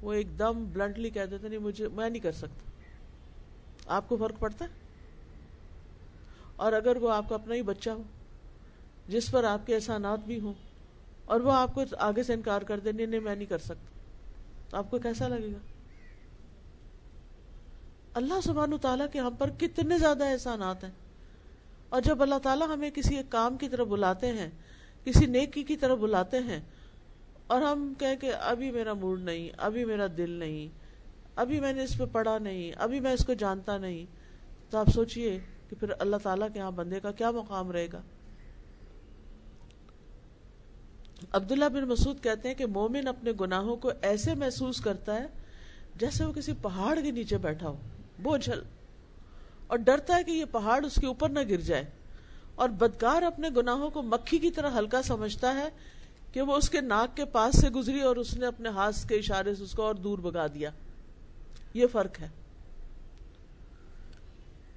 وہ 0.00 0.12
ایک 0.12 0.38
دم 0.38 0.64
بلنٹلی 0.64 1.10
کہہ 1.10 1.24
دیتے 1.24 1.48
نہیں، 1.48 1.58
مجھے، 1.58 1.88
میں 1.88 2.10
نہیں 2.10 2.22
کر 2.22 2.32
سکتا۔ 2.32 2.70
آپ 3.86 4.08
کو 4.08 4.16
فرق 4.16 4.38
پڑتا 4.38 4.64
ہے؟ 4.64 4.70
اور 6.56 6.72
اگر 6.72 6.96
وہ 6.96 7.12
آپ 7.12 7.28
کا 7.28 7.34
اپنا 7.34 7.54
ہی 7.54 7.62
بچہ 7.62 7.90
ہو، 7.90 8.02
جس 9.08 9.30
پر 9.30 9.44
آپ 9.44 9.66
کے 9.66 9.74
احسانات 9.74 10.18
بھی 10.18 10.40
ہوں، 10.40 10.54
اور 11.24 11.40
وہ 11.40 11.52
آپ 11.52 11.74
کو 11.74 11.82
آگے 11.98 12.22
سے 12.22 12.34
انکار 12.34 12.62
کر 12.62 12.80
دے، 12.80 12.92
نہیں 12.92 13.20
میں 13.20 13.36
نہیں 13.36 13.50
کر 13.50 13.58
سکتا۔ 13.58 14.00
تو 14.68 14.76
آپ 14.76 14.90
کو 14.90 14.98
کیسا 14.98 15.28
لگے 15.28 15.52
گا؟ 15.52 15.75
اللہ 18.16 18.40
سبحان 18.44 18.72
تعالیٰ 18.80 19.06
کے 19.12 19.20
ہم 19.20 19.34
پر 19.38 19.50
کتنے 19.50 19.98
زیادہ 19.98 20.24
احسانات 20.24 20.84
ہیں۔ 20.84 20.90
اور 21.88 22.02
جب 22.02 22.22
اللہ 22.22 22.38
تعالیٰ 22.42 22.68
ہمیں 22.68 22.90
کسی 22.90 23.16
ایک 23.16 23.30
کام 23.30 23.56
کی 23.56 23.68
طرف 23.68 23.86
بلاتے 23.86 24.32
ہیں، 24.32 24.50
کسی 25.04 25.26
نیکی 25.26 25.62
کی 25.62 25.76
طرف 25.76 25.98
بلاتے 25.98 26.38
ہیں، 26.38 26.60
اور 27.46 27.62
ہم 27.62 27.92
کہیں 27.98 28.16
کہ 28.16 28.32
ابھی 28.34 28.70
میرا 28.70 28.92
موڈ 28.92 29.22
نہیں، 29.22 29.48
ابھی 29.56 29.84
میرا 29.84 30.06
دل 30.16 30.30
نہیں، 30.30 30.68
ابھی 31.36 31.60
میں 31.60 31.72
نے 31.72 31.84
اس 31.84 31.98
پہ 31.98 32.04
پڑھا 32.12 32.38
نہیں، 32.38 32.72
ابھی 32.76 33.00
میں 33.00 33.12
اس 33.12 33.26
کو 33.26 33.34
جانتا 33.34 33.78
نہیں، 33.78 34.04
تو 34.70 34.78
آپ 34.78 34.88
سوچئے 34.88 35.38
کہ 35.70 35.76
پھر 35.80 35.88
اللہ 35.98 36.16
تعالیٰ 36.22 36.48
کے 36.52 36.58
یہاں 36.58 36.70
بندے 36.70 37.00
کا 37.00 37.10
کیا 37.10 37.30
مقام 37.30 37.70
رہے 37.70 37.86
گا۔ 37.92 38.00
عبداللہ 41.32 41.64
بن 41.64 41.84
مسعود 41.84 42.22
کہتے 42.22 42.48
ہیں 42.48 42.54
کہ 42.54 42.66
مومن 42.66 43.08
اپنے 43.08 43.32
گناہوں 43.40 43.76
کو 43.76 43.90
ایسے 44.02 44.34
محسوس 44.34 44.80
کرتا 44.80 45.16
ہے 45.16 45.26
جیسے 45.96 46.24
وہ 46.24 46.32
کسی 46.32 46.52
پہاڑ 46.62 46.98
کے 47.00 47.10
نیچے 47.10 47.38
بیٹھا 47.38 47.68
ہو۔ 47.68 47.76
بوجھل 48.18 48.62
اور 49.66 49.78
ڈرتا 49.78 50.16
ہے 50.16 50.24
کہ 50.24 50.30
یہ 50.30 50.44
پہاڑ 50.52 50.84
اس 50.84 50.94
کے 50.94 51.06
اوپر 51.06 51.28
نہ 51.28 51.38
گر 51.48 51.60
جائے۔ 51.60 51.84
اور 52.54 52.68
بدکار 52.68 53.22
اپنے 53.22 53.48
گناہوں 53.56 53.90
کو 53.90 54.02
مکھی 54.02 54.38
کی 54.38 54.50
طرح 54.50 54.78
ہلکا 54.78 55.02
سمجھتا 55.02 55.54
ہے 55.54 55.68
کہ 56.32 56.42
وہ 56.42 56.56
اس 56.56 56.70
کے 56.70 56.80
ناک 56.80 57.16
کے 57.16 57.24
پاس 57.24 57.60
سے 57.60 57.70
گزری 57.70 58.00
اور 58.00 58.16
اس 58.16 58.36
نے 58.36 58.46
اپنے 58.46 58.68
ہاتھ 58.68 59.08
کے 59.08 59.14
اشارے 59.14 59.54
سے 59.54 59.62
اس 59.62 59.72
کو 59.72 59.82
اور 59.82 59.94
دور 59.94 60.18
بگا 60.18 60.46
دیا۔ 60.46 60.70
یہ 61.74 61.86
فرق 61.92 62.20
ہے۔ 62.20 62.28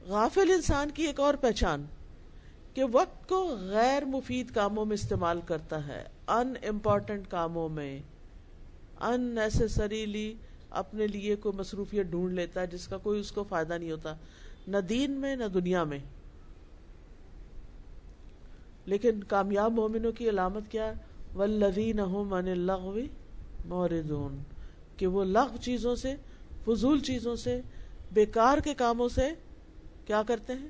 غافل 0.02 0.52
انسان 0.52 0.92
کی 0.92 1.04
ایک 1.04 1.20
اور 1.20 1.34
پہچان 1.34 1.86
کہ 2.74 2.84
وقت 2.92 3.30
کو 3.30 3.56
غیر 3.60 4.06
مفید 4.06 4.52
کاموں 4.52 4.86
میں 4.86 4.94
استعمال 4.94 5.42
کرتا 5.46 5.88
ہے۔ 5.88 6.04
ان 6.28 6.54
امپورٹنٹ 6.68 7.28
کاموں 7.30 7.70
میں۔ 7.70 8.00
ان 9.00 9.22
نیسسریلی 9.22 10.34
اپنے 10.70 11.08
لیے 11.08 11.36
کوئی 11.36 11.58
مصروفیت 11.58 12.06
ڈھونڈ 12.06 12.34
لیتا 12.34 12.62
ہے، 12.62 12.68
جس 12.68 12.88
کا 12.88 12.98
کوئی 12.98 13.20
اس 13.20 13.32
کو 13.32 13.44
فائدہ 13.44 13.74
نہیں 13.74 13.92
ہوتا۔ 13.92 14.16
نہ 14.68 14.78
دین 14.78 15.12
میں، 15.12 15.36
نہ 15.36 15.44
دنیا 15.44 15.84
میں۔ 15.84 16.00
لیکن 18.86 19.24
کامیاب 19.24 19.72
مومنوں 19.72 20.12
کی 20.12 20.30
علامت 20.30 20.64
کیا 20.70 20.94
ولدین 21.36 21.98
من 21.98 22.46
لغوی 22.46 23.08
موردون 23.66 24.38
کہ 24.98 25.08
وہ 25.08 25.24
لغ 25.24 25.58
چیزوں 25.62 25.96
سے، 25.96 26.16
فضول 26.66 27.00
چیزوں 27.00 27.36
سے، 27.36 27.62
بیکار 28.12 28.58
کے 28.58 28.74
کاموں 28.74 29.10
سے 29.10 29.30
کیا 30.06 30.24
کرتے 30.24 30.54
ہیں؟ 30.54 30.70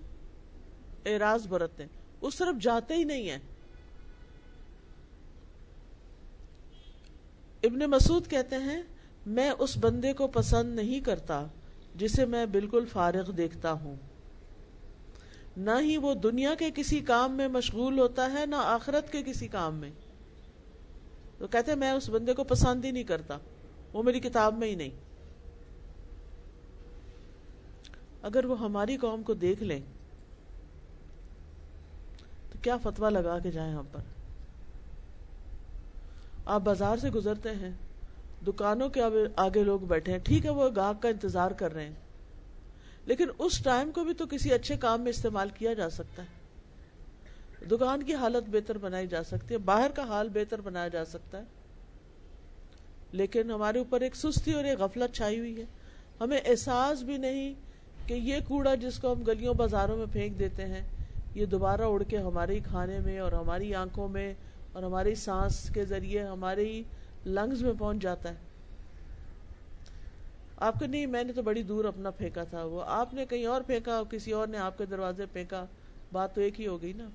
اعراض 1.06 1.48
برتتے 1.48 1.84
ہیں۔ 1.84 1.90
اس 2.22 2.36
طرف 2.36 2.62
جاتے 2.62 2.96
ہی 2.96 3.04
نہیں 3.04 3.30
ہیں۔ 3.30 3.38
ابن 7.64 7.80
مسعود 7.80 8.28
کہتے 8.28 8.56
ہیں 8.56 8.82
میں 9.26 9.52
اس 9.60 9.78
بندے 9.78 10.14
کو 10.14 10.28
پسند 10.28 10.76
نہیں 10.76 11.00
کرتا 11.00 11.46
جسے 11.96 12.26
میں 12.26 12.46
بالکل 12.46 12.86
فارغ 12.92 13.32
دیکھتا 13.32 13.72
ہوں۔ 13.72 13.96
نہ 15.58 15.72
ہی 15.80 15.98
وہ 15.98 16.14
دنیا 16.14 16.56
کے 16.56 16.72
کسی 16.76 17.00
کام 17.00 17.32
میں 17.32 17.48
مشغول 17.48 18.00
ہوتا 18.00 18.32
ہے، 18.32 18.46
نہ 18.46 18.56
آخرت 18.56 19.12
کے 19.12 19.24
کسی 19.24 19.48
کام 19.48 19.76
میں۔ 19.76 19.90
تو 21.38 21.48
کہتے 21.48 21.72
ہیں، 21.72 21.80
میں 21.80 21.92
اس 21.92 22.10
بندے 22.10 22.34
کو 22.34 22.44
پسند 22.44 22.86
ہی 22.86 22.92
نہیں 22.92 23.04
کرتا، 23.04 23.38
وہ 23.94 24.04
میری 24.04 24.20
کتاب 24.20 24.58
میں 24.58 24.68
ہی 24.68 24.76
نہیں۔ 24.76 24.90
اگر 28.22 28.46
وہ 28.46 28.60
ہماری 28.60 28.98
قوم 28.98 29.24
کو 29.24 29.34
دیکھ 29.34 29.64
لیں، 29.64 29.80
تو 32.52 32.60
کیا 32.62 32.78
فتوا 32.78 33.10
لگا 33.10 33.40
کے 33.40 33.52
جائیں 33.52 33.74
ہم 33.74 33.86
پر؟ 33.92 34.00
آپ 36.46 36.62
بازار 36.62 36.98
سے 36.98 37.10
گزرتے 37.10 37.50
ہیں 37.50 37.72
دکانوں 38.48 38.90
کے 38.90 39.02
آگے 39.36 39.64
لوگ 39.64 39.80
بیٹھے 39.80 40.12
ہیں۔ 40.12 40.20
ٹھیک 40.20 40.46
ہے، 40.46 40.50
وہ 40.50 40.70
گاہک 40.76 41.02
کا 41.02 41.10
انتظار 41.10 41.52
کر 41.52 41.74
رہے 41.74 41.86
ہیں۔ 41.86 41.94
لیکن 43.06 43.26
اس 43.40 43.60
ٹائم 43.64 43.92
کو 43.92 44.04
بھی 44.04 44.14
تو 44.14 44.26
کسی 44.26 44.54
اچھے 44.54 44.78
کام 44.78 45.02
میں 45.02 45.10
استعمال 45.10 45.50
کیا 45.50 45.74
جا 45.74 45.90
سکتا 45.90 46.22
ہے۔ 46.22 46.40
دکان 47.66 48.04
کی 48.04 48.14
حالت 48.14 48.50
بہتر 48.50 48.78
بنائی 48.78 49.08
جا 49.08 49.24
سکتی 49.24 49.54
ہے، 49.54 49.60
باہر 49.60 49.92
کا 49.96 50.04
حال 50.04 50.30
بہتر 50.30 50.62
بنایا 50.62 50.88
جا 50.88 51.06
سکتا 51.06 51.38
ہے۔ 51.38 51.44
لیکن 53.12 53.52
ہمارے 53.52 53.78
اوپر 53.78 54.02
ایک 54.02 54.16
سستی 54.16 54.54
اور 54.54 54.64
ایک 54.64 54.80
غفلت 54.80 55.16
چھائی 55.16 55.40
ہوئی 55.40 55.58
ہے۔ 55.58 55.66
ہمیں 56.22 56.40
احساس 56.46 57.02
بھی 57.02 57.18
نہیں 57.18 57.54
کہ 58.06 58.14
یہ 58.14 58.36
کوڑا 58.48 58.76
جس 58.76 59.00
کو 59.00 59.14
ہم 59.14 59.24
گلیوں 59.24 59.54
بازاروں 59.54 59.98
میں 59.98 60.06
پھینک 60.14 60.40
دیتے 60.40 60.66
ہیں، 60.66 60.88
یہ 61.36 61.46
دوبارہ 61.46 61.82
اڑ 61.82 62.04
کے 62.04 62.18
ہمارے 62.18 62.54
ہی 62.54 62.60
کھانے 62.60 63.00
میں 63.00 63.20
اور 63.20 63.32
ہماری 63.32 63.76
آنکھوں 63.76 64.08
میں 64.08 64.34
اور 64.74 64.84
ہماری 64.84 65.16
سانس 65.16 65.72
کے 65.74 65.86
ذریعے، 65.86 66.24
ہمارے 66.24 66.66
ہی 66.66 66.84
لنگز 67.30 67.64
میں 67.64 67.74
پہنچ 67.80 68.02
جاتا 68.02 68.30
ہے۔ 68.30 68.36
آپ 70.58 70.80
کو 70.80 70.86
نہیں، 70.86 71.06
میں 71.06 71.24
نے 71.24 71.34
تو 71.34 71.42
بڑی 71.42 71.64
دور 71.64 71.86
اپنا 71.86 72.12
پھینکا 72.12 72.44
تھا 72.44 72.64
وہ۔ 72.64 72.84
آپ 72.88 73.14
نے 73.14 73.26
کہیں 73.26 73.46
اور 73.46 73.62
پھینکا 73.62 73.96
اور 73.96 74.06
کسی 74.06 74.32
اور 74.32 74.48
نے 74.48 74.58
آپ 74.58 74.78
کے 74.78 74.86
دروازے 74.86 75.26
پھینکا۔ 75.26 75.66
بات 76.12 76.36
تو 76.36 76.42
ایک 76.42 76.62
ہی 76.62 76.68
ہو 76.68 76.82
گئی 76.82 76.94
نا۔ 76.94 77.10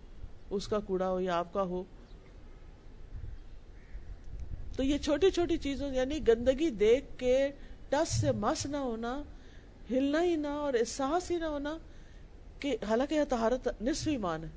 اس 0.50 0.68
کا 0.68 0.79
کوڑا 0.79 1.11
ہو 1.11 1.20
یا 1.20 1.37
آپ 1.37 1.53
کا 1.53 1.62
ہو۔ 1.62 1.85
تو 4.77 4.83
یہ 4.83 4.98
چھوٹی 4.98 5.31
چھوٹی 5.31 5.57
چیزوں 5.57 5.94
یعنی 5.94 6.29
گندگی 6.29 6.70
دیکھ 6.70 7.05
کے 7.18 7.48
ٹس 7.88 8.20
سے 8.20 8.33
مس 8.33 8.66
نہ 8.66 8.77
ہونا، 8.77 9.22
ہلنا 9.90 10.24
ہی 10.24 10.37
نہ 10.37 10.46
اور 10.46 10.74
احساس 10.74 11.31
ہی 11.31 11.37
نہ 11.37 11.44
ہونا 11.44 11.79
کہ 12.61 12.77
حالانکہ 12.88 13.14
یہ 13.14 13.24
تہارت 13.29 13.68
نصف 13.83 14.09
ایمان 14.09 14.44
ہے۔ 14.44 14.48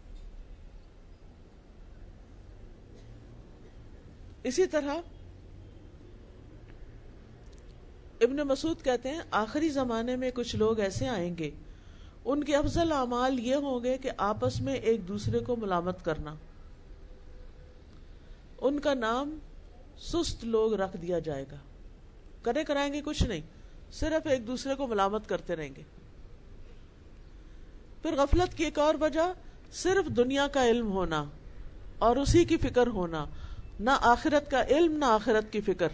اسی 4.43 4.67
طرح 4.67 4.93
ابن 8.21 8.35
مسعود 8.35 8.81
کہتے 8.83 9.09
ہیں، 9.09 9.21
آخری 9.31 9.69
زمانے 9.69 10.15
میں 10.15 10.31
کچھ 10.33 10.55
لوگ 10.55 10.79
ایسے 10.79 11.07
آئیں 11.07 11.37
گے۔ 11.37 11.51
ان 12.25 12.43
کے 12.43 12.55
افضل 12.55 12.91
اعمال 12.91 13.39
یہ 13.39 13.55
ہوں 13.55 13.83
گے 13.83 13.97
کہ 13.97 14.11
آپس 14.17 14.61
میں 14.61 14.73
ایک 14.73 15.07
دوسرے 15.07 15.39
کو 15.39 15.55
ملامت 15.55 16.05
کرنا۔ 16.05 16.35
ان 18.61 18.79
کا 18.79 18.93
نام 18.93 19.39
سست 19.97 20.45
لوگ 20.45 20.73
رکھ 20.73 20.97
دیا 20.97 21.19
جائے 21.19 21.45
گا۔ 21.51 21.55
کرے 22.41 22.63
کرائیں 22.63 22.93
گے 22.93 23.01
کچھ 23.05 23.23
نہیں، 23.23 23.41
صرف 23.91 24.27
ایک 24.27 24.47
دوسرے 24.47 24.75
کو 24.75 24.87
ملامت 24.87 25.29
کرتے 25.29 25.55
رہیں 25.55 25.75
گے۔ 25.75 25.81
پھر 28.01 28.15
غفلت 28.15 28.57
کی 28.57 28.63
ایک 28.63 28.79
اور 28.79 28.95
وجہ، 29.01 29.33
صرف 29.73 30.17
دنیا 30.17 30.47
کا 30.47 30.67
علم 30.67 30.91
ہونا 30.91 31.23
اور 31.99 32.15
اسی 32.15 32.45
کی 32.45 32.57
فکر 32.57 32.87
ہونا، 32.87 33.25
نہ 33.79 33.89
آخرت 34.01 34.51
کا 34.51 34.63
علم، 34.63 34.97
نہ 34.97 35.05
آخرت 35.05 35.53
کی 35.53 35.61
فکر۔ 35.61 35.87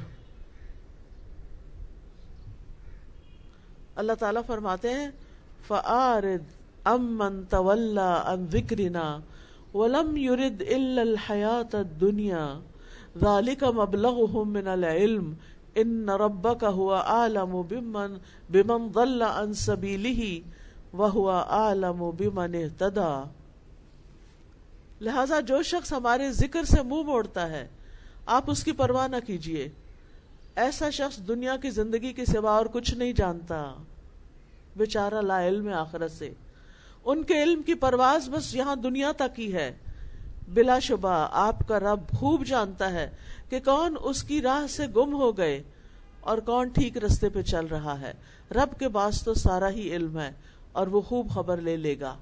اللہ 4.01 4.15
تعالیٰ 4.19 4.41
فرماتے 4.47 4.89
ہیں 4.93 5.09
فعارد 5.67 6.45
امن 6.91 7.33
طول 7.49 7.97
ان 7.97 8.45
ذکرنا 8.51 9.07
ولم 9.73 10.09
يرد 10.17 10.61
الا 10.75 11.01
الحیات 11.01 11.75
الدنیا 11.75 12.45
ذالک 13.21 13.63
مبلغهم 13.77 14.45
من 14.57 14.67
العلم 14.73 15.27
ان 15.83 16.09
ربک 16.21 16.63
هو 16.71 16.89
عالم 17.13 17.53
بمن 17.69 18.17
بمن 18.55 18.81
ضل 18.95 19.21
عن 19.27 19.53
سبیلہ 19.61 20.19
وهو 20.93 21.27
عالم 21.59 22.03
بمن 22.17 22.51
اهتدى۔ 22.63 23.13
لہذا 25.05 25.39
جو 25.47 25.61
شخص 25.69 25.89
ہمارے 25.93 26.25
ذکر 26.41 26.63
سے 26.73 26.81
منہ 26.91 27.03
موڑتا 27.05 27.43
ہے، 27.49 27.65
آپ 28.35 28.51
اس 28.51 28.59
کی 28.63 28.73
پرواہ 28.81 29.07
نہ 29.07 29.19
کیجیے 29.25 29.63
ایسا 30.55 30.89
شخص 30.89 31.17
دنیا 31.17 31.57
کی 31.57 31.69
زندگی 31.69 32.13
کے 32.13 32.25
سوا 32.25 32.51
اور 32.51 32.65
کچھ 32.65 32.95
نہیں 32.95 33.13
جانتا 33.13 33.73
بےچارا 34.75 35.21
لا 35.21 35.47
علم 35.47 35.73
آخرت 35.73 36.11
سے۔ 36.11 36.33
ان 37.05 37.23
کے 37.23 37.43
علم 37.43 37.61
کی 37.61 37.73
پرواز 37.73 38.29
بس 38.29 38.55
یہاں 38.55 38.75
دنیا 38.75 39.11
تک 39.11 39.39
ہی 39.39 39.53
ہے۔ 39.53 39.77
بلا 40.47 40.79
شبہ 40.79 41.27
آپ 41.31 41.67
کا 41.67 41.79
رب 41.79 41.99
خوب 42.19 42.45
جانتا 42.45 42.91
ہے 42.91 43.09
کہ 43.49 43.59
کون 43.59 43.95
اس 44.01 44.23
کی 44.23 44.41
راہ 44.41 44.67
سے 44.67 44.87
گم 44.87 45.13
ہو 45.13 45.37
گئے 45.37 45.63
اور 46.19 46.37
کون 46.37 46.67
ٹھیک 46.67 46.97
رستے 46.97 47.29
پہ 47.29 47.41
چل 47.41 47.65
رہا 47.65 47.99
ہے۔ 47.99 48.13
رب 48.51 48.79
کے 48.79 48.89
پاس 48.89 49.23
تو 49.23 49.33
سارا 49.33 49.69
ہی 49.69 49.95
علم 49.95 50.19
ہے 50.19 50.31
اور 50.71 50.87
وہ 50.87 51.01
خوب 51.01 51.29
خبر 51.29 51.57
لے 51.57 51.77
لے 51.77 51.99
گا۔ 51.99 52.17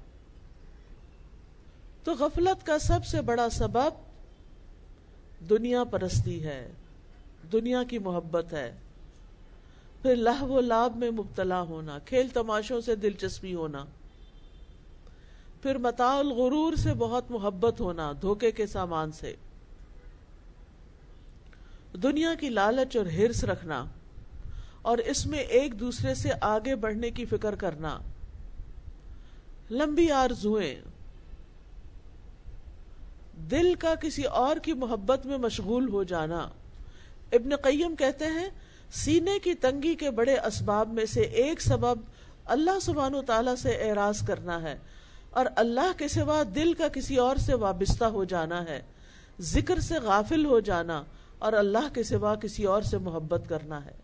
تو 2.04 2.14
غفلت 2.14 2.66
کا 2.66 2.78
سب 2.78 3.06
سے 3.06 3.20
بڑا 3.20 3.48
سبب 3.50 3.90
دنیا 5.50 5.84
پرستی 5.84 6.44
ہے۔ 6.44 6.72
دنیا 7.52 7.82
کی 7.82 7.98
محبت 7.98 8.52
ہے۔ 8.52 8.74
پھر 10.02 10.16
لہ 10.16 10.42
و 10.42 10.60
لاب 10.60 10.96
میں 10.96 11.10
مبتلا 11.10 11.62
ہونا، 11.62 11.98
کھیل 11.98 12.28
تماشوں 12.28 12.80
سے 12.80 12.96
دلچسپی 12.96 13.54
ہونا۔ 13.54 13.84
پھر 15.62 15.78
متا 15.78 16.18
الغرور 16.18 16.76
سے 16.76 16.94
بہت 16.94 17.30
محبت 17.30 17.80
ہونا، 17.80 18.12
دھوکے 18.22 18.50
کے 18.50 18.66
سامان 18.66 19.12
سے۔ 19.12 19.34
دنیا 22.02 22.34
کی 22.34 22.48
لالچ 22.48 22.96
اور 22.96 23.06
ہرس 23.06 23.44
رکھنا 23.44 23.84
اور 24.82 24.98
اس 24.98 25.26
میں 25.26 25.38
ایک 25.38 25.80
دوسرے 25.80 26.14
سے 26.14 26.30
آگے 26.40 26.76
بڑھنے 26.76 27.10
کی 27.10 27.24
فکر 27.24 27.54
کرنا۔ 27.54 27.98
لمبی 29.70 30.10
آرزویں 30.10 30.76
دل 33.50 33.74
کا 33.74 33.94
کسی 33.94 34.22
اور 34.22 34.56
کی 34.56 34.72
محبت 34.72 35.26
میں 35.26 35.38
مشغول 35.38 35.88
ہو 35.88 36.02
جانا۔ 36.02 36.48
ابن 37.32 37.56
قیم 37.62 37.94
کہتے 37.96 38.26
ہیں، 38.30 38.48
سینے 38.94 39.38
کی 39.38 39.54
تنگی 39.60 39.94
کے 39.94 40.10
بڑے 40.10 40.36
اسباب 40.38 40.92
میں 40.92 41.06
سے 41.06 41.20
ایک 41.42 41.60
سبب 41.62 42.00
اللہ 42.46 42.78
سبحانہ 42.82 43.16
و 43.16 43.22
تعالی 43.22 43.56
سے 43.56 43.70
اعراض 43.82 44.22
کرنا 44.26 44.60
ہے، 44.62 44.76
اور 45.30 45.46
اللہ 45.56 45.92
کے 45.98 46.08
سوا 46.08 46.42
دل 46.54 46.72
کا 46.74 46.88
کسی 46.88 47.16
اور 47.16 47.36
سے 47.36 47.54
وابستہ 47.56 48.04
ہو 48.14 48.24
جانا 48.24 48.62
ہے، 48.64 48.80
ذکر 49.40 49.80
سے 49.80 49.98
غافل 50.02 50.44
ہو 50.46 50.60
جانا 50.60 51.02
اور 51.38 51.52
اللہ 51.52 51.92
کے 51.94 52.02
سوا 52.02 52.34
کسی 52.34 52.64
اور 52.64 52.82
سے 52.82 52.98
محبت 52.98 53.48
کرنا 53.48 53.84
ہے۔ 53.84 53.94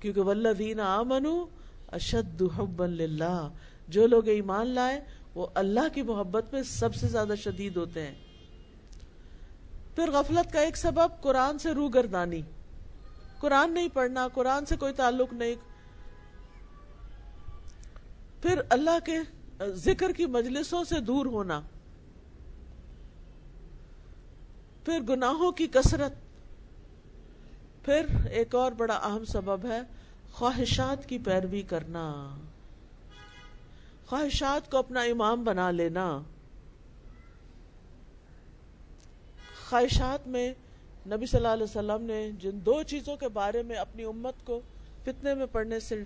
کیونکہ 0.00 0.20
ولدین 0.20 0.80
آمنو 0.80 1.44
اشد 1.92 2.42
للہ، 2.80 3.48
جو 3.88 4.06
لوگ 4.06 4.28
ایمان 4.28 4.66
لائے، 4.68 5.00
وہ 5.34 5.46
اللہ 5.54 5.88
کی 5.94 6.02
محبت 6.02 6.52
میں 6.52 6.62
سب 6.62 6.94
سے 6.94 7.06
زیادہ 7.08 7.34
شدید 7.38 7.76
ہوتے 7.76 8.06
ہیں۔ 8.06 8.14
پھر 9.94 10.10
غفلت 10.10 10.52
کا 10.52 10.60
ایک 10.60 10.76
سبب 10.76 11.20
قرآن 11.20 11.58
سے 11.58 11.74
رو 11.74 11.88
گردانی 11.88 12.42
قرآن 13.38 13.72
نہیں 13.72 13.88
پڑھنا، 13.88 14.28
قرآن 14.28 14.66
سے 14.66 14.76
کوئی 14.76 14.92
تعلق 14.92 15.32
نہیں۔ 15.32 15.54
پھر 18.42 18.60
اللہ 18.70 18.98
کے 19.04 19.18
ذکر 19.64 20.12
کی 20.12 20.26
مجلسوں 20.26 20.84
سے 20.84 21.00
دور 21.00 21.26
ہونا۔ 21.26 21.60
پھر 24.84 25.00
گناہوں 25.00 25.52
کی 25.52 25.66
کثرت۔ 25.66 26.12
پھر 27.84 28.06
ایک 28.30 28.54
اور 28.54 28.72
بڑا 28.72 28.94
اہم 28.94 29.24
سبب 29.24 29.66
ہے 29.66 29.80
خواہشات 30.32 31.08
کی 31.08 31.18
پیروی 31.18 31.62
کرنا۔ 31.62 32.36
خواہشات 34.06 34.70
کو 34.70 34.76
اپنا 34.76 35.00
امام 35.00 35.44
بنا 35.44 35.70
لینا۔ 35.70 36.20
خواہشات 39.68 40.28
میں 40.28 40.54
نبی 41.06 41.26
صلی 41.26 41.36
اللہ 41.36 41.48
علیہ 41.48 41.62
وسلم 41.62 42.02
نے 42.02 42.30
جن 42.30 42.58
دو 42.66 42.82
چیزوں 42.82 43.16
کے 43.16 43.28
بارے 43.28 43.62
میں 43.62 43.76
اپنی 43.76 44.04
امت 44.04 44.34
کو 44.44 44.60
فتنے 45.02 45.34
میں 45.34 45.46
پڑھنے 45.46 45.80
سے 45.80 46.02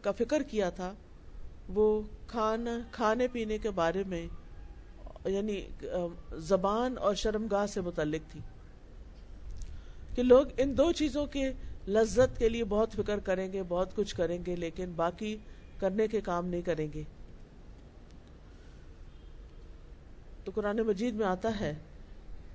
کا 0.00 0.10
فکر 0.10 0.42
کیا 0.42 0.70
تھا، 0.70 0.94
وہ 1.68 2.02
کھانا، 2.26 2.78
کھانے 2.92 3.28
پینے 3.28 3.58
کے 3.58 3.70
بارے 3.70 4.02
میں 4.06 4.26
یعنی 5.26 5.68
زبان 6.32 6.98
اور 6.98 7.14
شرمگاہ 7.14 7.66
سے 7.66 7.80
متعلق 7.80 8.32
تھی۔ 8.32 8.40
کہ 10.14 10.22
لوگ 10.22 10.46
ان 10.56 10.76
دو 10.76 10.92
چیزوں 10.92 11.26
کے 11.26 11.52
لذت 11.88 12.38
کے 12.38 12.48
لیے 12.48 12.64
بہت 12.64 12.92
فکر 12.92 13.18
کریں 13.18 13.52
گے، 13.52 13.62
بہت 13.68 13.96
کچھ 13.96 14.14
کریں 14.14 14.38
گے، 14.46 14.56
لیکن 14.56 14.92
باقی 14.96 15.36
کرنے 15.78 16.08
کے 16.08 16.20
کام 16.20 16.46
نہیں 16.46 16.62
کریں 16.62 16.88
گے۔ 16.94 17.02
تو 20.44 20.52
قرآن 20.54 20.76
مجید 20.76 21.14
میں 21.14 21.26
آتا 21.26 21.60
ہے 21.60 21.74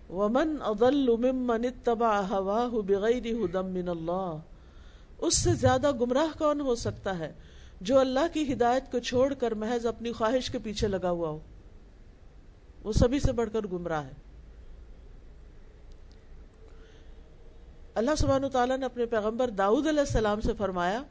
ومن 0.09 0.57
اضل 0.61 1.07
ممن 1.07 1.65
اتبع 1.65 2.21
هواه 2.29 2.81
بغیر 2.81 3.27
هدى 3.27 3.81
من 3.81 3.89
اللہ 3.89 4.37
اس 5.17 5.37
سے 5.37 5.53
زیادہ 5.53 5.91
گمراہ 5.91 6.37
کون 6.37 6.61
ہو 6.61 6.75
سکتا 6.75 7.19
ہے 7.19 7.33
جو 7.81 7.99
اللہ 7.99 8.33
کی 8.33 8.53
ہدایت 8.53 8.91
کو 8.91 8.99
چھوڑ 8.99 9.33
کر 9.33 9.51
محض 9.51 9.85
اپنی 9.85 10.11
خواہش 10.11 10.49
کے 10.49 10.59
پیچھے 10.59 10.87
لگا 10.87 11.09
ہوا 11.09 11.29
ہو؟ 11.29 11.39
وہ 12.83 12.91
سبھی 12.91 13.19
سے 13.19 13.31
بڑھ 13.31 13.49
کر 13.53 13.67
گمراہ 13.67 14.05
ہے۔ 14.05 14.11
اللہ 17.95 18.11
سبحانہ 18.17 18.47
تعالیٰ 18.47 18.77
نے 18.77 18.85
اپنے 18.85 19.05
پیغمبر 19.05 19.49
داؤد 19.49 19.87
علیہ 19.87 19.99
السلام 19.99 20.41
سے 20.41 20.51
فرمایا، 20.57 21.03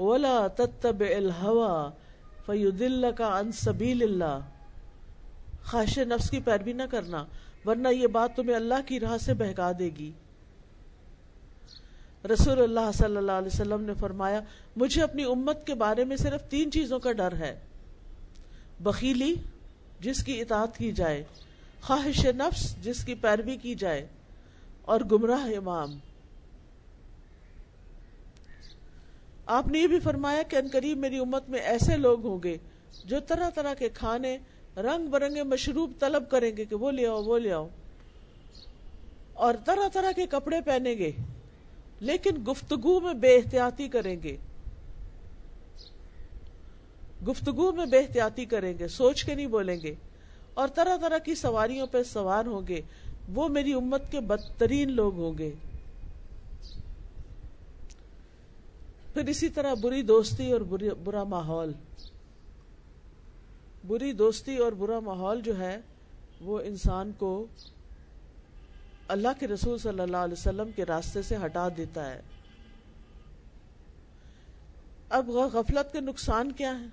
ولا 0.00 0.46
تتبع 0.56 1.16
الهوى 1.16 1.90
فيضلك 2.46 3.20
عن 3.20 3.52
سبيل 3.52 4.02
الله۔ 4.02 4.38
خواہش 5.70 5.98
نفس 5.98 6.30
کی 6.30 6.40
پیروی 6.40 6.72
نہ 6.72 6.82
کرنا۔ 6.90 7.24
ورنہ 7.64 7.88
یہ 7.88 8.06
بات 8.06 8.36
تمہیں 8.36 8.56
اللہ 8.56 8.74
کی 8.86 9.00
راہ 9.00 9.18
سے 9.18 9.34
بہکا 9.34 9.72
دے 9.78 9.90
گی۔ 9.98 10.12
رسول 12.32 12.62
اللہ 12.62 12.90
صلی 12.94 13.16
اللہ 13.16 13.32
علیہ 13.32 13.54
وسلم 13.54 13.80
نے 13.80 13.92
فرمایا، 13.94 14.40
مجھے 14.76 15.02
اپنی 15.02 15.24
امت 15.24 15.66
کے 15.66 15.74
بارے 15.74 16.04
میں 16.04 16.16
صرف 16.16 16.50
تین 16.50 16.70
چیزوں 16.70 16.98
کا 16.98 17.12
ڈر 17.12 17.32
ہے۔ 17.32 17.60
بخیلی، 18.80 19.34
جس 20.00 20.24
کی 20.24 20.40
اطاعت 20.40 20.76
کی 20.76 20.92
جائے۔ 20.92 21.24
خواہش 21.82 22.26
نفس، 22.26 22.76
جس 22.82 23.04
کی 23.04 23.14
پیروی 23.14 23.56
کی 23.56 23.74
جائے۔ 23.74 24.06
اور 24.82 25.00
گمراہ 25.00 25.44
امام۔ 25.56 25.98
آپ 29.46 29.68
نے 29.68 29.78
یہ 29.78 29.86
بھی 29.86 30.00
فرمایا 30.00 30.42
کہ 30.42 30.56
انقریب 30.56 30.98
میری 30.98 31.18
امت 31.18 31.48
میں 31.48 31.60
ایسے 31.60 31.96
لوگ 31.96 32.26
ہوں 32.26 32.38
گے 32.44 32.56
جو 33.04 33.20
طرح 33.20 33.50
طرح 33.50 33.74
کے 33.74 33.88
کھانے 33.88 34.38
رنگ 34.76 35.06
برنگے 35.06 35.42
مشروب 35.42 35.92
طلب 36.00 36.30
کریں 36.30 36.56
گے 36.56 36.64
کہ 36.64 36.74
وہ 36.74 36.90
لے 36.90 37.06
آؤ، 37.06 37.22
وہ 37.22 37.38
لے 37.38 37.52
آؤ۔ 37.52 37.68
اور 39.32 39.54
طرح 39.64 39.88
طرح 39.92 40.12
کے 40.12 40.26
کپڑے 40.26 40.60
پہنیں 40.60 40.94
گے، 40.94 41.12
لیکن 42.00 42.30
گفتگو 42.48 43.00
میں 43.00 43.14
بے 43.14 43.36
احتیاطی 43.36 43.88
کریں 43.88 44.16
گے۔ 44.22 44.36
گفتگو 47.28 47.72
میں 47.72 47.86
بے 47.86 47.98
احتیاطی 47.98 48.44
کریں 48.44 48.78
گے، 48.78 48.88
سوچ 48.88 49.24
کے 49.24 49.34
نہیں 49.34 49.46
بولیں 49.46 49.80
گے۔ 49.80 49.94
اور 50.54 50.68
طرح 50.74 50.96
طرح 50.96 51.18
کی 51.18 51.34
سواریوں 51.34 51.86
پہ 51.86 52.02
سوار 52.02 52.44
ہوں 52.44 52.66
گے، 52.68 52.80
وہ 53.34 53.48
میری 53.48 53.72
امت 53.72 54.12
کے 54.12 54.20
بدترین 54.20 54.92
لوگ 54.92 55.14
ہوں 55.14 55.38
گے۔ 55.38 55.50
پھر 59.14 59.28
اسی 59.28 59.48
طرح 59.48 59.74
بری 59.74 60.02
دوستی 60.02 60.52
اور 60.52 60.60
برا 61.04 61.24
ماحول۔ 61.24 61.72
بری 63.86 64.12
دوستی 64.12 64.56
اور 64.56 64.72
برا 64.72 65.00
ماحول 65.00 65.40
جو 65.40 65.58
ہے، 65.58 65.80
وہ 66.40 66.60
انسان 66.60 67.12
کو 67.18 67.46
اللہ 69.08 69.28
کے 69.38 69.48
رسول 69.48 69.78
صلی 69.78 70.00
اللہ 70.00 70.16
علیہ 70.16 70.32
وسلم 70.32 70.70
کے 70.76 70.84
راستے 70.84 71.22
سے 71.22 71.36
ہٹا 71.44 71.68
دیتا 71.76 72.10
ہے۔ 72.10 72.20
اب 75.08 75.30
غفلت 75.30 75.92
کے 75.92 76.00
نقصان 76.00 76.52
کیا 76.52 76.80
ہے 76.80 76.86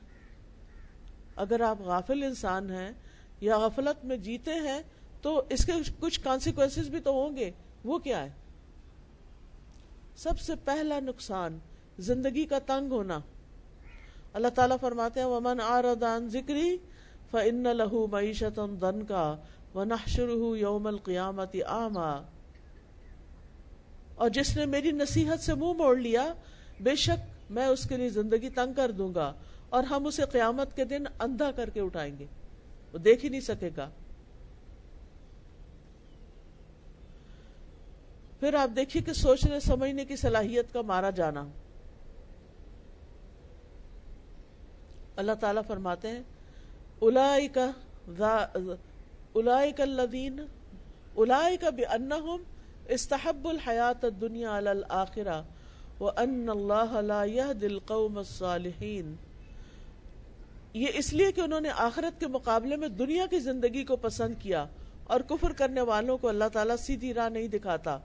اگر 1.36 1.62
آپ 1.62 1.82
غافل 1.82 2.24
انسان 2.24 2.70
ہیں 2.70 2.92
یا 3.42 3.58
غفلت 3.58 4.06
میں 4.06 4.18
جیتے 4.18 4.54
ہیں، 4.54 4.82
تو 5.22 5.44
اس 5.50 5.66
کے 5.66 5.72
کچھ 6.00 6.20
کانسیکوینس 6.22 6.78
بھی 6.78 7.00
تو 7.00 7.12
ہوں 7.12 7.36
گے۔ 7.38 7.52
وہ 7.84 8.00
کیا 8.00 8.24
ہے؟ 8.24 8.30
سب 10.16 10.40
سے 10.40 10.54
پہلا 10.66 11.00
نقصان 11.00 11.60
زندگی 12.00 12.46
کا 12.46 12.60
تنگ 12.60 12.92
ہونا۔ 12.92 13.20
اللہ 14.34 14.48
تعالیٰ 14.48 14.78
فرماتے 14.82 15.20
ہیں، 15.20 15.28
ومن 15.28 15.62
آردان 15.62 16.30
ذکری 16.30 16.78
فن 17.32 17.64
لہو 17.64 18.08
معیشت 18.08 18.60
دن 18.82 19.06
کا 19.06 19.36
و 19.74 19.80
ونحشر 19.80 20.56
یوم 20.58 20.88
القیامت 20.88 21.56
آما 21.68 22.22
اور 24.16 24.30
جس 24.30 24.58
نے 24.58 24.66
میری 24.66 24.92
نصیحت 24.92 25.40
سے 25.40 25.54
منہ 25.54 25.74
موڑ 25.74 25.98
لیا، 25.98 26.34
بے 26.80 26.96
شک 26.96 27.52
میں 27.52 27.66
اس 27.66 27.90
کے 27.90 27.98
لیے 27.98 28.10
زندگی 28.10 28.50
تنگ 28.50 28.74
کر 28.74 28.92
دوں 28.92 29.16
گا 29.16 29.34
اور 29.70 29.84
ہم 29.84 30.08
اسے 30.08 30.24
قیامت 30.32 30.76
کے 30.76 30.86
دن 30.86 31.04
اندھا 31.20 31.52
کر 31.52 31.70
کے 31.70 31.80
اٹھائیں 31.80 32.18
گے۔ 32.20 32.26
وہ 32.94 32.98
دیکھ 32.98 33.26
ہی 33.26 33.30
نہیں 33.30 33.42
سکے 33.42 33.70
گا۔ 33.78 33.90
پھر 38.40 38.54
آپ 38.54 38.76
دیکھیے 38.76 39.04
کہ 39.04 39.14
سوچنے، 39.14 39.60
سمجھنے 39.60 40.06
کی 40.06 40.16
صلاحیت 40.16 40.74
کا 40.74 40.82
مارا 40.82 41.10
جانا۔ 41.10 41.46
اللہ 45.18 45.32
تعالیٰ 45.40 45.62
فرماتے 45.68 46.08
ہیں 46.08 46.24
الائی 47.02 47.48
کا 47.48 47.72
الائی 49.34 49.72
کا 49.72 49.86
لدین 49.86 50.40
استحب 52.88 53.48
الحیات 53.48 54.06
دنیا 54.22 54.56
الآخرہ 54.58 55.42
وَأَنَّ 56.00 56.52
اللَّهَ 56.52 57.02
لَا 57.02 57.24
يَهْدِ 57.26 57.66
الْقَوْمَ 57.66 58.18
الصَّالِحِينَ 58.18 59.16
یہ 60.74 60.88
اس 60.94 61.14
لیے 61.14 61.32
کہ 61.32 61.42
انہوں 61.42 61.60
نے 61.60 61.70
آخرت 61.76 62.20
کے 62.20 62.28
مقابلے 62.28 62.76
میں 62.76 62.88
دنیا 62.88 63.26
کی 63.26 63.40
زندگی 63.40 63.84
کو 63.84 63.96
پسند 63.96 64.34
کیا 64.40 64.66
اور 65.04 65.20
کفر 65.20 65.54
کرنے 65.54 65.82
والوں 65.82 66.18
کو 66.18 66.28
اللہ 66.28 66.50
تعالیٰ 66.54 66.78
سیدھی 66.78 67.14
راہ 67.14 67.30
نہیں 67.30 67.48
دکھاتا۔ 67.48 67.98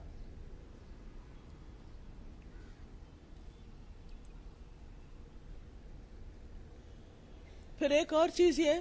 پھر 7.83 7.91
ایک 7.91 8.13
اور 8.13 8.29
چیز 8.29 8.59
یہ 8.59 8.71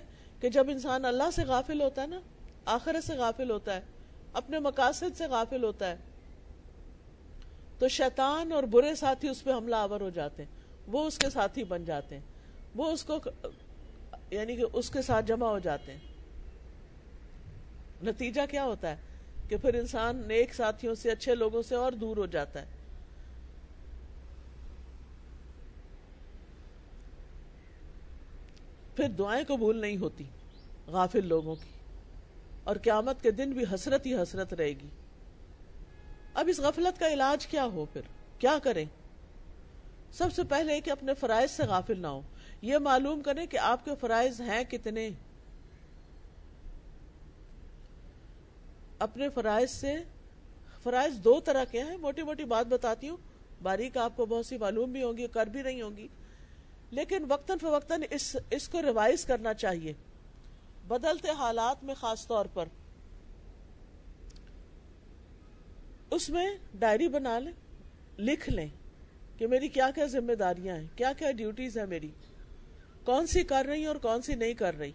کہ 0.40 0.48
جب 0.48 0.70
انسان 0.70 1.04
اللہ 1.04 1.30
سے 1.32 1.44
غافل 1.44 1.82
ہوتا 1.82 2.02
ہے 2.02 2.06
نا، 2.06 2.20
آخرت 2.64 3.04
سے 3.04 3.12
غافل 3.16 3.50
ہوتا 3.50 3.74
ہے، 3.74 3.80
اپنے 4.32 4.58
مقاصد 4.58 5.16
سے 5.18 5.26
غافل 5.26 5.64
ہوتا 5.64 5.90
ہے، 5.90 5.96
تو 7.78 7.88
شیطان 7.88 8.52
اور 8.52 8.62
برے 8.62 8.94
ساتھی 8.94 9.28
اس 9.28 9.44
پہ 9.44 9.52
حملہ 9.52 9.76
آور 9.76 10.00
ہو 10.00 10.10
جاتے 10.10 10.44
ہیں۔ 10.44 10.50
وہ 10.86 11.06
اس 11.06 11.18
کے 11.18 11.30
ساتھی 11.30 11.64
بن 11.64 11.84
جاتے 11.84 12.14
ہیں۔ 12.14 12.22
وہ 12.76 12.92
اس 12.92 13.04
کو 13.04 13.18
یعنی 14.30 14.56
کہ 14.56 14.64
اس 14.72 14.90
کے 14.90 15.02
ساتھ 15.02 15.26
جمع 15.26 15.46
ہو 15.46 15.58
جاتے 15.58 15.92
ہیں۔ 15.92 16.00
نتیجہ 18.02 18.42
کیا 18.50 18.64
ہوتا 18.64 18.90
ہے؟ 18.90 18.96
کہ 19.48 19.56
پھر 19.56 19.74
انسان 19.74 20.22
نیک 20.26 20.54
ساتھیوں 20.54 20.94
سے، 20.94 21.10
اچھے 21.10 21.34
لوگوں 21.34 21.62
سے 21.62 21.74
اور 21.74 21.92
دور 21.92 22.16
ہو 22.16 22.26
جاتا 22.26 22.62
ہے۔ 22.62 22.66
پھر 28.96 29.08
دعائیں 29.08 29.44
قبول 29.48 29.80
نہیں 29.80 29.96
ہوتی 29.96 30.24
غافل 30.86 31.26
لوگوں 31.26 31.54
کی۔ 31.54 31.72
اور 32.64 32.76
قیامت 32.76 33.22
کے 33.22 33.30
دن 33.30 33.50
بھی 33.50 33.64
حسرت 33.74 34.06
ہی 34.06 34.14
حسرت 34.14 34.54
رہے 34.54 34.68
گی۔ 34.68 34.88
اب 36.34 36.48
اس 36.48 36.60
غفلت 36.60 37.00
کا 37.00 37.08
علاج 37.08 37.46
کیا 37.46 37.64
ہو 37.64 37.84
پھر؟ 37.92 38.00
کیا 38.38 38.58
کریں؟ 38.62 38.84
سب 40.12 40.32
سے 40.32 40.42
پہلے 40.42 40.80
کہ 40.80 40.90
اپنے 40.90 41.14
فرائض 41.14 41.50
سے 41.50 41.62
غافل 41.62 42.00
نہ 42.00 42.06
ہو۔ 42.06 42.20
یہ 42.62 42.78
معلوم 42.78 43.22
کریں 43.22 43.46
کہ 43.46 43.56
آپ 43.56 43.84
کے 43.84 43.90
فرائض 44.00 44.40
ہیں 44.40 44.64
کتنے۔ 44.64 45.10
اپنے 48.98 49.28
فرائض 49.28 49.70
سے، 49.70 49.94
فرائض 50.82 51.14
دو 51.14 51.40
طرح 51.40 51.64
کے 51.64 51.82
ہیں۔ 51.82 51.96
موٹی 51.96 52.22
موٹی 52.22 52.44
بات 52.44 52.66
بتاتی 52.66 53.08
ہوں۔ 53.08 53.16
باریک 53.62 53.96
آپ 53.96 54.16
کو 54.16 54.26
بہت 54.26 54.46
سی 54.46 54.58
معلوم 54.58 54.92
بھی 54.92 55.02
ہوں 55.02 55.16
گی، 55.16 55.26
کر 55.26 55.46
بھی 55.46 55.62
نہیں 55.62 55.82
ہوں 55.82 55.96
گی۔ 55.96 56.08
لیکن 56.92 57.24
وقتاً 57.28 57.58
فوقتاً 57.58 58.02
اس 58.10 58.36
اس 58.50 58.68
کو 58.68 58.82
ریوائز 58.82 59.24
کرنا 59.24 59.54
چاہیے۔ 59.54 59.92
بدلتے 60.88 61.30
حالات 61.30 61.84
میں 61.84 61.94
خاص 61.94 62.26
طور 62.26 62.46
پر۔ 62.54 62.64
اس 66.10 66.30
میں 66.30 66.50
ڈائری 66.74 67.08
بنا 67.08 67.38
لیں، 67.38 67.52
لکھ 68.18 68.50
لیں 68.50 68.68
کہ 69.38 69.46
میری 69.46 69.68
کیا 69.68 69.90
کیا 69.94 70.06
ذمہ 70.06 70.32
داریاں 70.32 70.76
ہیں، 70.76 70.86
کیا 70.96 71.12
کیا 71.12 71.30
ڈیوٹیز 71.30 71.78
ہیں 71.78 71.86
میری۔ 71.86 72.10
کون 73.04 73.26
سی 73.26 73.42
کر 73.42 73.66
رہی 73.68 73.86
اور 73.86 73.96
کون 73.96 74.22
سی 74.22 74.34
نہیں 74.34 74.54
کر 74.54 74.74
رہی۔ 74.78 74.92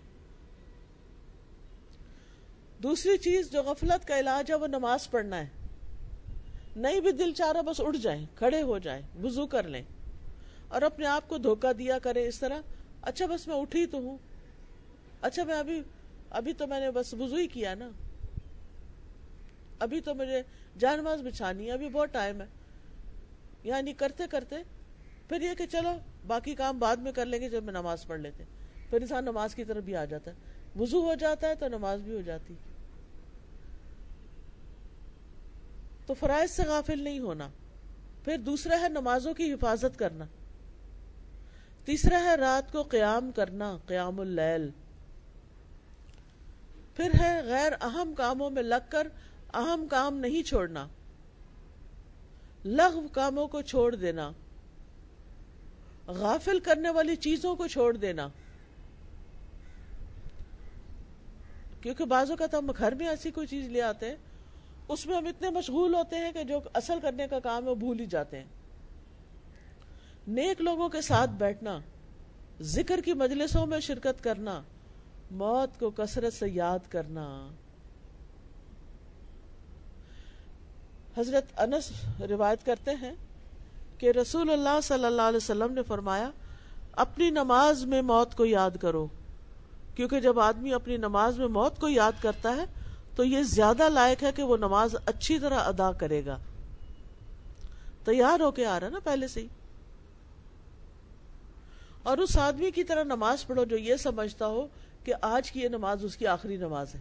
دوسری 2.84 3.18
چیز 3.18 3.52
جو 3.52 3.64
غفلت 3.64 4.08
کا 4.08 4.20
علاج 4.20 4.52
ہے، 4.52 4.56
وہ 4.56 4.68
نماز 4.68 5.10
پڑھنا 5.12 5.40
ہے۔ 5.40 5.48
نہیں 6.76 7.00
بھی 7.00 7.12
دل 7.12 7.34
چارہ 7.34 7.62
بس 7.62 7.82
اٹھ 7.82 7.98
جائیں، 7.98 8.26
کھڑے 8.36 8.62
ہو 8.62 8.78
جائیں، 8.78 9.02
وضو 9.24 9.48
کر 9.48 9.68
لیں۔ 9.68 9.84
اور 10.68 10.82
اپنے 10.82 11.06
آپ 11.06 11.30
کو 11.30 11.38
دھوکہ 11.38 11.74
دیا 11.74 12.00
کریں 12.00 12.28
اس 12.28 12.40
طرح۔ 12.40 12.62
اچھا 13.02 13.26
بس 13.26 13.48
میں 13.48 13.56
اٹھی 13.56 13.86
تو 13.86 13.98
ہوں۔ 13.98 14.18
اچھا 15.22 15.44
میں 15.44 15.56
ابھی 15.56 15.82
ابھی 16.30 16.54
تو 16.54 16.68
میں 16.68 16.80
نے 16.80 16.92
بس 16.92 17.14
وضو 17.14 17.36
ہی 17.36 17.48
کیا 17.48 17.76
نا۔ 17.76 17.90
ابھی 19.80 20.02
تو 20.02 20.16
مجھے 20.16 20.42
جانماز 20.80 21.22
بچھانی 21.22 21.68
ہے۔ 21.68 21.72
ابھی 21.72 21.90
بہت 21.90 22.14
ٹائم 22.14 22.42
ہے۔ 22.42 22.46
یعنی 23.64 23.94
کرتے 23.94 24.24
کرتے 24.30 24.56
پھر 25.30 25.42
یہ 25.42 25.54
کہ 25.54 25.66
چلو 25.66 25.98
باقی 26.28 26.56
کام 26.56 26.80
بعد 26.80 26.98
میں 26.98 27.12
کر 27.12 27.26
لیں 27.26 27.42
گے 27.42 27.50
جب 27.50 27.64
میں 27.64 27.74
نماز 27.74 28.08
پڑھ 28.08 28.20
لیتے۔ 28.20 28.44
پھر 28.90 29.02
انسان 29.02 29.26
نماز 29.26 29.56
کی 29.56 29.64
طرف 29.66 29.84
بھی 29.84 29.96
آ 29.96 30.06
جاتا 30.06 30.32
ہے۔ 30.32 30.36
وضو 30.80 31.02
ہو 31.02 31.16
جاتا 31.16 31.48
ہے 31.48 31.56
تو 31.56 31.68
نماز 31.68 32.02
بھی 32.02 32.16
ہو 32.16 32.22
جاتی۔ 32.22 32.54
تو 36.06 36.14
فرائض 36.14 36.52
سے 36.52 36.64
غافل 36.64 37.02
نہیں 37.02 37.20
ہونا۔ 37.20 37.50
پھر 38.24 38.38
دوسرا 38.38 38.82
ہے 38.82 38.90
نمازوں 38.90 39.34
کی 39.34 39.54
حفاظت 39.54 40.00
کرنا۔ 40.00 40.26
تیسرا 41.88 42.24
ہے 42.24 42.36
رات 42.36 42.72
کو 42.72 42.84
قیام 42.84 43.32
کرنا، 43.32 43.78
قیام 43.86 44.20
اللیل۔ 44.20 44.70
پھر 46.96 47.12
ہے 47.20 47.42
غیر 47.44 47.72
اہم 47.82 48.14
کاموں 48.18 48.50
میں 48.50 48.64
لگ 48.64 48.90
کر 48.90 49.08
اہم 49.54 49.88
کام 49.88 50.18
نہیں 50.18 50.44
چھوڑنا۔ 50.44 50.88
لغو 52.66 53.08
کاموں 53.08 53.48
کو 53.48 53.62
چھوڑ 53.62 53.96
دینا۔ 53.96 54.32
غافل 56.08 56.60
کرنے 56.60 56.90
والی 56.90 57.16
چیزوں 57.16 57.56
کو 57.56 57.68
چھوڑ 57.68 57.98
دینا۔ 57.98 58.28
کیونکہ 61.82 62.06
بعضوں 62.06 62.36
کا 62.38 62.46
ہم 62.54 62.72
گھر 62.78 62.96
میں 62.96 63.08
ایسی 63.08 63.32
کوئی 63.32 63.48
چیز 63.48 63.68
لے 63.68 63.82
آتے 63.82 64.10
ہیں، 64.10 64.16
اس 64.88 65.06
میں 65.06 65.18
ہم 65.18 65.26
اتنے 65.26 65.50
مشغول 65.50 65.94
ہوتے 65.94 66.16
ہیں 66.16 66.32
کہ 66.32 66.44
جو 66.44 66.60
اصل 66.74 67.00
کرنے 67.02 67.28
کا 67.28 67.40
کام 67.40 67.64
ہے 67.64 67.70
وہ 67.70 67.76
بھول 67.76 68.00
ہی 68.00 68.06
جاتے 68.06 68.38
ہیں۔ 68.38 68.57
نیک 70.28 70.62
لوگوں 70.62 70.90
کے 70.90 71.02
ساتھ 71.02 71.32
بیٹھنا، 71.32 71.80
ذکر 72.62 73.02
کی 73.02 73.14
مجلسوں 73.14 73.66
میں 73.66 73.80
شرکت 73.80 74.24
کرنا، 74.24 74.62
موت 75.32 75.80
کو 75.80 75.90
کثرت 75.90 76.34
سے 76.34 76.50
یاد 76.50 76.80
کرنا۔ 76.90 77.50
حضرت 81.18 81.60
انس 81.60 81.92
روایت 82.22 82.66
کرتے 82.66 82.92
ہیں 82.92 83.12
کہ 83.98 84.12
رسول 84.12 84.50
اللہ 84.50 84.80
صلی 84.84 85.06
اللہ 85.06 85.22
علیہ 85.22 85.38
وسلم 85.38 85.74
نے 85.74 85.84
فرمایا، 85.84 86.30
اپنی 86.92 87.30
نماز 87.30 87.86
میں 87.86 88.02
موت 88.02 88.36
کو 88.36 88.46
یاد 88.46 88.72
کرو۔ 88.82 89.08
کیونکہ 89.96 90.20
جب 90.20 90.40
آدمی 90.40 90.74
اپنی 90.74 90.98
نماز 90.98 91.40
میں 91.40 91.48
موت 91.48 91.80
کو 91.80 91.90
یاد 91.90 92.12
کرتا 92.22 92.56
ہے، 92.56 92.64
تو 93.16 93.24
یہ 93.24 93.44
زیادہ 93.44 93.90
لائق 93.90 94.24
ہے 94.24 94.32
کہ 94.32 94.44
وہ 94.44 94.58
نماز 94.58 94.96
اچھی 95.06 95.40
طرح 95.40 95.60
ادا 95.60 95.92
کرے 95.92 96.26
گا۔ 96.26 96.38
تیار 98.06 98.40
ہو 98.40 98.52
کے 98.52 98.66
آ 98.66 98.80
رہا 98.80 98.90
نا 98.90 99.00
پہلے 99.04 99.28
سے 99.28 99.42
ہی۔ 99.42 99.48
اور 102.08 102.18
اس 102.18 102.38
آدمی 102.38 102.72
کی 102.72 102.84
طرح 102.84 103.04
نماز 103.04 103.46
پڑھو 103.48 103.64
جو 103.64 103.78
یہ 103.78 103.96
سمجھتا 103.96 104.48
ہو 104.48 104.68
کہ 105.04 105.14
آج 105.22 105.52
کی 105.52 105.62
یہ 105.62 105.68
نماز 105.68 106.06
اس 106.06 106.18
کی 106.18 106.28
آخری 106.28 106.58
نماز 106.58 106.96
ہے۔ 106.96 107.00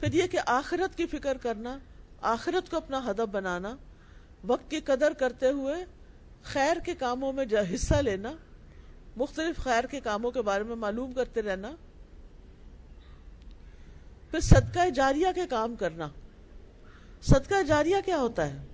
پھر 0.00 0.12
یہ 0.12 0.26
کہ 0.26 0.38
آخرت 0.46 0.96
کی 0.96 1.06
فکر 1.06 1.36
کرنا، 1.36 1.78
آخرت 2.20 2.70
کو 2.70 2.76
اپنا 2.76 3.10
ہدف 3.10 3.28
بنانا، 3.32 3.76
وقت 4.44 4.70
کی 4.70 4.80
قدر 4.80 5.12
کرتے 5.12 5.50
ہوئے 5.50 5.84
خیر 6.42 6.76
کے 6.84 6.94
کاموں 6.94 7.32
میں 7.32 7.44
حصہ 7.74 7.94
لینا، 7.94 8.32
مختلف 9.16 9.56
خیر 9.56 9.84
کے 9.84 10.00
کاموں 10.00 10.30
کے 10.30 10.42
بارے 10.42 10.64
میں 10.64 10.76
معلوم 10.76 11.12
کرتے 11.12 11.42
رہنا، 11.42 11.72
پھر 14.30 14.40
صدقہ 14.40 14.90
جاریہ 14.90 15.26
کے 15.34 15.46
کام 15.50 15.76
کرنا۔ 15.76 16.08
صدقہ 17.22 17.62
جاریہ 17.62 17.96
کیا 18.04 18.18
ہوتا 18.18 18.46
ہے؟ 18.46 18.73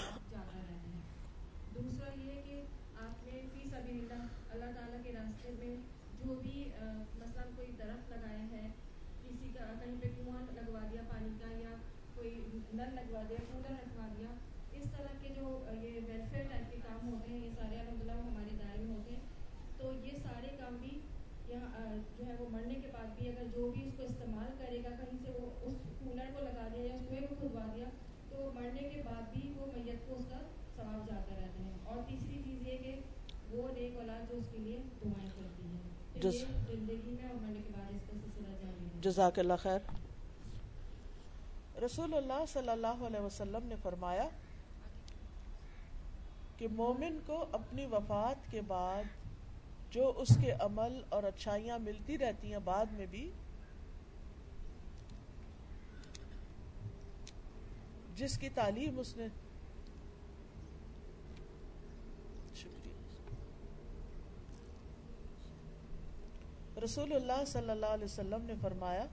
راستے 5.21 5.55
پہ 5.59 5.75
جو 6.21 6.35
بھی 6.41 6.69
مثلاً 7.15 7.51
کوئی 7.55 7.71
درخت 7.77 8.11
لگائے 8.11 8.43
ہیں، 8.51 8.69
کسی 9.23 9.49
کا 9.53 9.73
کہیں 9.79 9.95
پہ 10.01 10.07
کنواں 10.17 10.41
لگوا 10.53 10.87
دیا، 10.91 11.01
پانی 11.09 11.37
کا، 11.39 11.51
یا 11.59 11.75
کوئی 12.15 12.35
نل 12.73 12.95
لگوا 12.95 13.21
دیا، 13.29 13.37
کولر 13.51 13.71
رکھوا 13.71 14.07
دیا، 14.17 14.33
اس 14.71 14.81
اس 14.81 14.91
طرح 14.97 15.17
کے 15.21 15.29
جو 15.35 15.47
یہ 15.81 15.99
ویلفیئر 16.07 16.45
ٹائپ 16.51 16.71
کے 16.71 16.77
کام 16.83 17.07
ہوتے 17.07 17.31
ہیں، 17.31 17.39
یہ 17.39 17.49
سارے 17.55 17.79
الحمد 17.79 18.01
للہ 18.01 18.11
ہمارے 18.11 18.55
دائرے 18.59 18.83
میں 18.83 18.95
ہوتے 18.95 19.11
ہیں، 19.11 19.77
تو 19.77 19.91
یہ 20.03 20.17
سارے 20.23 20.47
کام 20.59 20.77
بھی 20.77 20.99
یہاں 21.47 21.95
جو 22.17 22.25
ہے 22.25 22.35
وہ 22.39 22.49
مرنے 22.49 22.73
کے 22.73 22.87
بعد 22.91 23.15
بھی 23.17 23.29
اگر 23.29 23.47
جو 23.55 23.69
بھی 23.71 23.87
اس 23.87 23.93
کو 23.97 24.03
استعمال 24.03 24.51
کرے 24.57 24.79
گا، 24.83 24.89
کہیں 24.89 25.17
سے 25.23 25.31
وہ 25.39 25.49
اس 25.61 25.75
کولر 25.99 26.31
کو 26.33 26.39
لگا 26.39 26.67
دیا 26.73 26.83
یا 26.83 26.93
اس 26.93 27.05
کنویں 27.09 27.27
کو 27.29 27.35
کھدوا 27.39 27.65
دیا، 27.75 27.85
تو 28.29 28.51
مرنے 28.53 28.89
کے 28.89 29.01
بعد 29.05 29.33
بھی 29.33 29.53
وہ 29.57 29.65
میت 29.65 30.07
کو 30.07 30.15
اس 30.15 30.25
کا 30.29 30.39
ثواب 30.75 31.07
جاتا 31.07 31.35
رہتا 31.35 31.65
ہے۔ 31.65 31.71
اور 31.83 32.03
تیسری 32.07 32.41
چیز 32.45 32.67
یہ 32.67 32.77
کہ 32.77 32.95
وہ 33.51 33.67
نیک 33.69 33.97
اولاد 33.97 34.29
جو 34.31 34.37
اس 34.37 34.45
کے 34.51 34.57
لیے 34.57 34.77
دعائیں 35.03 35.29
کرتی 35.29 35.67
ہے 35.67 36.19
جس 36.21 36.39
زندگی 36.67 37.11
میں 37.11 37.29
اور 37.29 37.41
مرنے 37.41 37.61
کے 37.61 37.73
بعد 37.77 37.91
اس 37.93 38.01
کا 38.07 38.17
سلسلہ 38.25 38.55
جاری 38.61 38.85
ہے 38.85 38.99
جزاک 39.01 39.39
اللہ 39.39 39.53
خیر۔ 39.59 39.79
رسول 41.85 42.13
اللہ 42.13 42.45
صلی 42.53 42.69
اللہ 42.69 43.03
علیہ 43.07 43.19
وسلم 43.19 43.67
نے 43.67 43.75
فرمایا 43.81 44.27
کہ 46.57 46.67
مومن 46.71 47.17
کو 47.25 47.45
اپنی 47.51 47.85
وفات 47.85 48.51
کے 48.51 48.61
بعد 48.67 49.03
جو 49.91 50.11
اس 50.17 50.37
کے 50.41 50.51
عمل 50.59 51.01
اور 51.09 51.23
اچھائیاں 51.23 51.79
ملتی 51.79 52.17
رہتی 52.17 52.51
ہیں 52.51 52.59
بعد 52.63 52.91
میں 52.91 53.05
بھی 53.05 53.29
جس 58.15 58.37
کی 58.37 58.49
تعلیم 58.49 58.99
اس 58.99 59.15
نے 59.17 59.27
شکریہ 62.55 62.93
رسول 66.83 67.13
اللہ 67.13 67.45
صلی 67.47 67.69
اللہ 67.69 67.85
علیہ 67.85 68.05
وسلم 68.05 68.41
نے 68.41 68.53
فرمایا، 68.61 69.05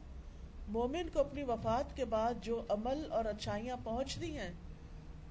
مومن 0.68 1.08
کو 1.12 1.20
اپنی 1.20 1.42
وفات 1.42 1.96
کے 1.96 2.04
بعد 2.04 2.34
جو 2.42 2.62
عمل 2.68 3.06
اور 3.10 3.24
اچھائیاں 3.24 3.76
پہنچتی 3.84 4.38
ہیں، 4.38 4.52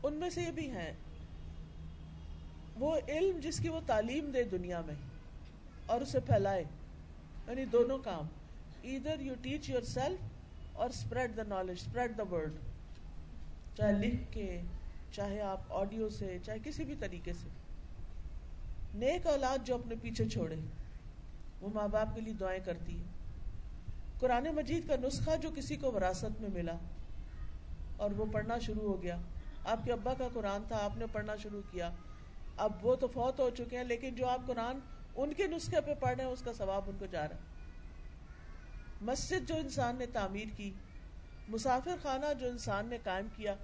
ان 0.04 0.13
میں 0.13 0.30
سے 0.30 0.41
یہ 0.41 0.52
بھی 0.52 0.71
ہیں۔ 0.71 0.93
وہ 2.80 2.97
علم 3.08 3.39
جس 3.39 3.60
کی 3.60 3.69
وہ 3.69 3.80
تعلیم 3.86 4.32
دے 4.32 4.43
دنیا 4.43 4.82
میں، 4.86 4.95
اور 5.86 6.02
اسے 6.02 6.19
پھیلائے۔ 6.19 6.63
یعنی 7.47 7.65
دونوں 7.65 7.97
کام۔ 7.97 8.26
ادھر 8.84 9.19
یو 9.19 9.34
ٹیچ 9.41 9.69
یور 9.69 9.82
سیلف 9.82 10.19
اور 10.73 10.89
spread 10.89 11.38
the 11.38 11.43
knowledge 11.47 11.78
spread 11.86 12.17
the 12.17 12.23
word 12.32 12.52
چاہے 13.78 13.93
لکھ 13.93 14.21
کے، 14.32 14.62
چاہے 15.12 15.41
آپ 15.41 15.62
آڈیو 15.69 16.10
سے، 16.10 16.38
چاہے 16.45 16.58
کسی 16.63 16.84
بھی 16.84 16.95
طریقے 17.00 17.34
سے۔ 17.34 17.50
نیک 18.93 19.28
اولاد 19.28 19.58
جو 19.65 19.76
اپنے 19.76 19.95
پیچھے 20.02 20.30
چھوڑے۔ 20.30 20.56
وہ 21.62 21.70
ماں 21.74 21.88
باپ 21.88 22.13
کے 22.15 22.22
لیے 22.22 22.34
دعائیں 22.34 22.60
کرتی 22.65 22.98
ہے 22.98 23.06
قرآن 24.20 24.48
مجید 24.56 24.88
کا 24.88 24.96
نسخہ 25.02 25.36
جو 25.41 25.50
کسی 25.56 25.76
کو 25.76 25.91
وراثت 25.91 26.41
میں 26.41 26.50
ملا 26.50 26.76
اور 27.98 28.12
وہ 28.12 28.26
پڑھنا 28.32 28.58
شروع 28.60 28.88
ہو 28.89 29.02
گیا۔ 29.04 29.17
آپ 29.65 29.84
کے 29.86 29.91
ابا 29.91 30.13
کا 30.13 30.28
قرآن 30.34 30.63
تھا، 30.67 30.78
آپ 30.82 30.98
نے 30.98 31.06
پڑھنا 31.12 31.36
شروع 31.36 31.62
کیا۔ 31.72 31.89
اب 32.58 32.86
وہ 32.86 32.96
تو 32.96 33.08
فوت 33.08 33.39
ہو 33.39 33.50
چکے 33.50 33.78
ہیں، 33.78 33.84
لیکن 33.84 34.15
جو 34.15 34.28
آپ 34.28 34.46
قرآن 34.48 34.80
ان 35.15 35.34
کے 35.34 35.48
نسخے 35.48 35.82
پہ 35.82 35.93
پڑھ 35.93 36.15
رہے 36.15 36.24
ہیں، 36.24 36.32
اس 36.32 36.41
کا 36.41 36.54
ثواب 36.54 36.89
ان 36.89 36.98
کو 36.98 37.06
جا 37.06 37.28
رہا 37.28 37.36
ہے۔ 37.36 37.56
مسجد 39.02 39.48
جو 39.48 39.56
انسان 39.56 39.96
نے 39.96 40.06
تعمیر 40.13 40.56
کی، 40.58 40.72
مسافر 41.48 41.96
خانہ 42.02 42.34
جو 42.39 42.48
انسان 42.48 42.88
نے 42.88 42.98
قائم 43.04 43.28
کیا۔ 43.36 43.56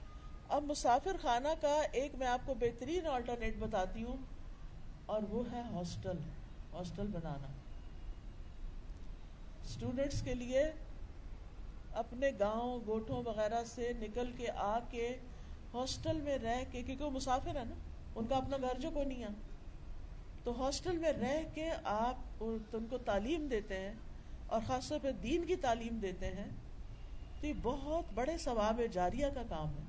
اب 0.50 0.64
مسافر 0.64 1.18
خانہ 1.22 1.54
کا 1.62 1.76
ایک 1.92 2.16
میں 2.16 2.28
آپ 2.28 2.46
کو 2.46 2.54
بہترین 2.60 3.08
آلٹرنیٹ 3.08 3.58
بتاتی 3.60 4.04
ہوں، 4.04 4.18
اور 5.06 5.22
وہ 5.30 5.44
ہے 5.52 5.62
ہاسٹل 5.72 6.18
ہاسٹل 6.74 7.08
بنانا۔ 7.08 7.48
اسٹوڈینٹس 9.64 10.22
کے 10.22 10.34
لیے 10.34 10.72
اپنے 11.94 12.32
گاؤں، 12.40 12.80
گوٹھوں 12.88 13.24
وغیرہ 13.26 13.64
سے 13.66 13.92
نکل 14.00 14.32
کے 14.38 14.52
آ 14.52 14.80
کے 14.80 15.18
ہاسٹل 15.74 16.22
میں 16.22 16.38
رہ 16.38 16.64
کے، 16.72 16.84
کیونکہ 16.84 17.04
وہ 17.04 17.10
مسافر 17.10 17.56
ہے 17.56 17.64
نا، 17.66 17.76
ان 18.16 18.28
کا 18.28 18.36
اپنا 18.36 18.58
گھر 18.58 18.80
جو 18.80 18.90
کو 18.94 19.04
نہیں 19.04 19.24
ہے۔ 19.24 19.28
تو 20.44 20.64
ہاسٹل 20.64 20.98
میں 20.98 21.12
رہ 21.12 21.42
کے 21.54 21.72
آپ 21.84 22.16
ان 22.40 22.86
کو 22.90 22.98
تعلیم 22.98 23.48
دیتے 23.48 23.80
ہیں 23.80 23.94
اور 24.48 24.62
خاص 24.68 24.90
طور 24.90 25.00
پہ 25.02 25.12
دین 25.12 25.46
کی 25.46 25.56
تعلیم 25.56 26.00
دیتے 26.02 26.28
ہیں۔ 26.28 26.46
تو 27.42 27.48
یہ 27.48 27.54
بہت 27.62 28.06
بڑے 28.14 28.38
ثواب 28.38 28.82
جاریہ 28.92 29.26
کا 29.36 29.42
کام 29.50 29.68
ہے۔ 29.68 29.84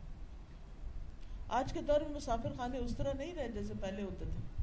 آج 1.48 1.72
کے 1.72 1.82
دور 1.82 2.00
میں 2.00 2.16
مسافر 2.16 2.52
خانے 2.56 2.78
اس 2.78 2.96
طرح 2.96 3.12
نہیں 3.12 3.34
رہے 3.34 3.48
جیسے 3.48 3.74
پہلے 3.80 4.02
ہوتے 4.02 4.24
تھے۔ 4.24 4.62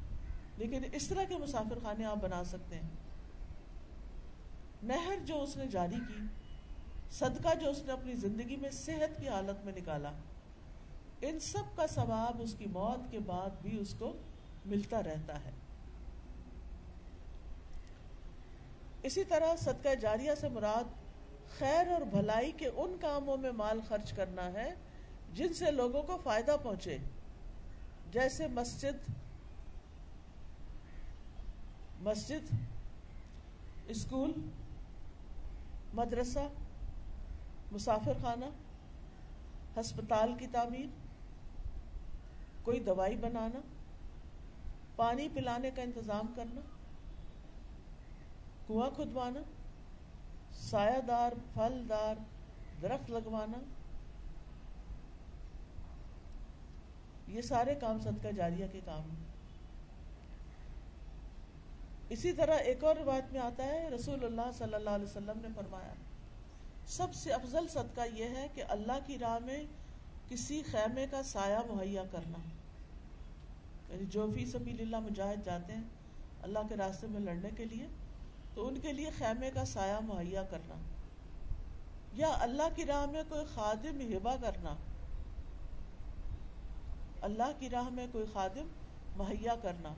لیکن 0.58 0.84
اس 0.94 1.08
طرح 1.08 1.24
کے 1.24 1.38
مسافر 1.38 1.80
خانے 1.84 2.06
آپ 2.06 2.18
بنا 2.18 2.44
سکتے 2.44 2.76
ہیں۔ 2.76 2.90
نہر 4.84 5.26
جو 5.26 5.42
اس 5.44 5.58
نے 5.58 5.68
جاری 5.68 6.00
کی، 6.08 6.20
صدقہ 7.12 7.56
جو 7.56 7.70
اس 7.70 7.82
نے 7.86 7.92
اپنی 7.92 8.14
زندگی 8.14 8.56
میں 8.56 8.70
صحت 8.72 9.22
کی 9.22 9.28
حالت 9.28 9.66
میں 9.66 9.74
نکالا، 9.74 10.12
ان 11.22 11.40
سب 11.40 11.76
کا 11.76 11.88
ثواب 11.88 12.42
اس 12.42 12.56
کی 12.58 12.66
موت 12.66 13.12
کے 13.12 13.20
بعد 13.20 13.50
بھی 13.62 13.80
اس 13.80 13.96
کو 14.00 14.14
ملتا 14.66 15.04
رہتا 15.04 15.44
ہے۔ 15.44 15.52
اسی 19.04 19.24
طرح 19.24 19.56
صدقہ 19.56 19.96
جاریہ 19.96 20.32
سے 20.40 20.50
مراد 20.50 20.90
خیر 21.60 21.92
اور 21.92 22.02
بھلائی 22.02 22.52
کے 22.52 22.68
ان 22.68 22.96
کاموں 23.02 23.38
میں 23.38 23.52
مال 23.52 23.80
خرچ 23.88 24.12
کرنا 24.12 24.52
ہے 24.54 24.74
جن 25.34 25.54
سے 25.54 25.72
لوگوں 25.72 26.04
کو 26.04 26.18
فائدہ 26.24 26.56
پہنچے۔ 26.64 26.98
جیسے 28.12 28.48
مسجد 28.48 29.10
مسجد، 32.00 32.54
اسکول 33.88 34.32
مدرسہ 35.94 36.48
مسافر 37.72 38.14
خانہ 38.22 38.46
ہسپتال 39.80 40.34
کی 40.40 40.48
تعمیر، 40.52 40.88
کوئی 42.62 42.80
دوائی 42.80 43.16
بنانا، 43.16 43.60
پانی 44.96 45.28
پلانے 45.34 45.72
کا 45.76 45.82
انتظام 45.82 46.34
کرنا، 46.36 46.62
کنواں 48.68 48.90
کھدوانا، 48.96 49.40
سایہ 50.54 51.02
دار، 51.08 51.32
پھل 51.54 51.82
دار، 51.90 52.16
درخت 52.82 53.12
لگوانا، 53.12 53.58
یہ 57.28 57.42
سارے 57.42 57.76
کام 57.76 58.00
صدقہ 58.00 58.32
جاریہ 58.36 58.66
کے 58.72 58.80
کام 58.86 59.10
ہیں۔ 59.10 59.41
اسی 62.12 62.34
طرح 62.34 62.56
ایک 62.56 62.84
اور 62.84 62.96
روایت 62.96 63.24
میں 63.32 63.40
آتا 63.40 63.66
ہے، 63.66 63.90
رسول 63.90 64.26
اللہ 64.26 64.52
صلی 64.58 64.74
اللہ 64.74 64.90
علیہ 64.90 65.06
وسلم 65.06 65.40
نے 65.42 65.48
فرمایا، 65.56 65.94
سب 66.88 67.08
سے 67.14 67.34
افضل 67.34 67.68
صدقہ 67.68 68.02
یہ 68.14 68.24
ہے 68.24 68.48
کہ 68.54 68.64
اللہ 68.70 69.00
کی 69.06 69.18
راہ 69.18 69.46
میں 69.46 69.64
کسی 70.30 70.62
خیمے 70.72 71.06
کا 71.12 71.24
سایہ 71.24 71.74
مہیا 71.74 72.04
کرنا۔ 72.12 72.38
یعنی 73.94 74.06
جو 74.06 74.28
فی 74.36 74.46
سبیل 74.46 74.82
اللہ 74.82 75.00
مجاہد 75.00 75.46
جاتے 75.46 75.74
ہیں 75.74 75.82
اللہ 76.42 76.60
کے 76.70 76.76
راستے 76.76 77.08
میں 77.08 77.20
لڑنے 77.20 77.50
کے 77.58 77.66
لیے، 77.66 77.88
تو 78.54 78.68
ان 78.68 78.80
کے 78.80 78.94
لیے 78.94 79.10
خیمے 79.18 79.52
کا 79.54 79.66
سایہ 79.66 80.00
مہیا 80.02 80.44
کرنا۔ 80.44 80.76
یا 82.14 82.30
اللہ 82.40 82.64
کی 82.76 82.86
راہ 82.86 83.06
میں 83.06 83.24
کوئی 83.30 83.46
خادم 83.54 84.18
ہبا 84.18 84.36
کرنا۔ 84.42 84.76
اللہ 87.22 87.52
کی 87.60 87.70
راہ 87.70 87.90
میں 87.90 88.08
کوئی 88.12 88.26
خادم 88.34 88.68
مہیا 89.16 89.56
کرنا۔ 89.62 89.94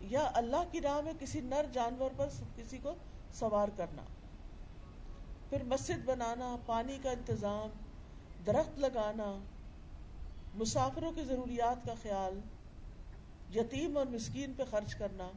یا 0.00 0.30
اللہ 0.34 0.64
کی 0.72 0.80
راہ 0.80 1.00
میں 1.00 1.12
کسی 1.20 1.40
نر 1.40 1.66
جانور 1.72 2.10
پر 2.16 2.28
کسی 2.56 2.78
کو 2.78 2.94
سوار 3.32 3.68
کرنا۔ 3.76 4.02
پھر 5.50 5.62
مسجد 5.62 6.04
بنانا، 6.04 6.56
پانی 6.66 6.98
کا 7.02 7.10
انتظام، 7.10 7.68
درخت 8.46 8.78
لگانا، 8.78 9.38
مسافروں 10.54 11.12
کی 11.12 11.22
ضروریات 11.24 11.86
کا 11.86 11.94
خیال، 12.02 12.40
یتیم 13.56 13.96
اور 13.96 14.06
مسکین 14.06 14.52
پہ 14.56 14.62
خرچ 14.70 14.94
کرنا، 14.94 15.28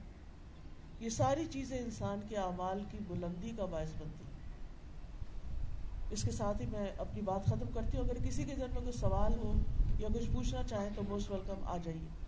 یہ 1.00 1.10
ساری 1.10 1.46
چیزیں 1.46 1.80
انسان 1.80 2.20
کے 2.30 2.38
اعمال 2.38 2.84
کی 2.92 2.98
بلندی 3.08 3.52
کا 3.58 3.66
باعث 3.66 3.90
بنتی۔ 3.98 4.24
اس 6.10 6.24
کے 6.24 6.32
ساتھ 6.32 6.62
ہی 6.62 6.66
میں 6.66 6.92
اپنی 6.98 7.22
بات 7.22 7.46
ختم 7.46 7.72
کرتی 7.74 7.98
ہوں۔ 7.98 8.06
اگر 8.06 8.28
کسی 8.28 8.44
کے 8.44 8.56
گھر 8.58 8.68
میں 8.68 8.82
کوئی 8.82 8.92
سوال 8.92 9.34
ہو 9.44 9.54
یا 10.00 10.08
کچھ 10.14 10.30
پوچھنا 10.34 10.64
چاہیں 10.64 10.90
تو 10.96 11.02
موسٹ 11.10 11.32
ویلکم 11.32 11.64
آ 11.66 11.78
جائیے۔ 11.78 12.19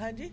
ہاں 0.00 0.12
جی؟ 0.12 0.28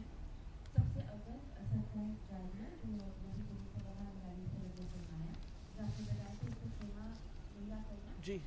جی۔ 8.26 8.40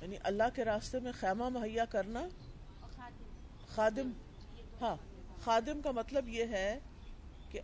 یعنی 0.00 0.16
اللہ 0.22 0.42
کے 0.54 0.64
راستے 0.64 1.00
میں 1.00 1.12
خیمہ 1.20 1.48
مہیا 1.48 1.84
کرنا؟ 1.84 2.28
خادم۔ 3.74 4.10
ہاں۔ 4.80 4.96
خادم 5.44 5.80
کا 5.80 5.90
مطلب 5.90 6.28
یہ 6.28 6.44
ہے 6.44 6.78
کہ 7.50 7.60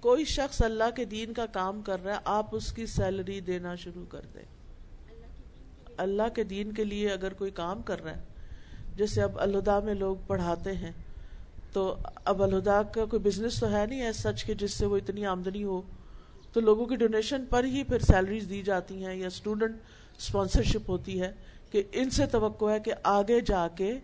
کوئی 0.00 0.24
شخص 0.24 0.62
اللہ 0.62 0.90
کے 0.96 1.04
دین 1.04 1.32
کا 1.32 1.46
کام 1.46 1.82
کر 1.82 2.04
رہا 2.04 2.14
ہے، 2.14 2.20
آپ 2.24 2.46
اس 2.52 2.72
کی 2.72 2.86
سیلری 2.86 3.40
دینا 3.40 3.74
شروع 3.74 4.06
کر 4.06 4.26
دیں۔ 4.34 4.55
اللہ 5.98 6.28
کے 6.34 6.44
دین 6.44 6.72
کے 6.72 6.84
لیے 6.84 7.10
اگر 7.10 7.32
کوئی 7.32 7.50
کام 7.50 7.82
کر 7.82 8.02
رہا 8.02 8.16
ہے 8.16 8.24
جیسے 8.96 9.22
اب 9.22 9.38
الہدا 9.40 9.80
میں 9.80 9.94
لوگ 9.94 10.16
پڑھاتے 10.26 10.72
ہیں 10.72 10.92
تو 11.72 11.96
اب 12.24 12.42
الہدا 12.42 12.82
کا 12.82 13.04
کوئی 13.04 13.20
بزنس 13.20 13.60
تو 13.60 13.72
ہے 13.72 13.86
نہیں 13.86 14.00
ہے 14.00 14.12
سچ 14.12 14.44
کے 14.44 14.54
جس 14.54 14.70
سے 14.70 14.86
وہ 14.86 14.96
اتنی 14.96 15.26
آمدنی 15.26 15.64
ہو 15.64 15.82
تو 16.52 16.60
لوگوں 16.60 16.86
کی 16.86 16.96
ڈونیشن 16.96 17.44
پر 17.50 17.64
ہی 17.64 17.82
پھر 17.84 17.98
سیلریز 17.98 18.48
دی 18.50 18.62
جاتی 18.62 19.06
ہیں 19.06 19.14
یا 19.14 19.26
اسٹوڈنٹ 19.26 19.76
اسپانسرشپ 20.18 20.90
ہوتی 20.90 21.20
ہے 21.20 21.32
کہ 21.70 21.82
ان 21.92 22.10
سے 22.10 22.26
توقع 22.26 22.70
ہے 22.70 22.80
کہ 22.80 22.92
آگے 23.02 23.40
جا 23.40 23.68
کے 23.68 23.98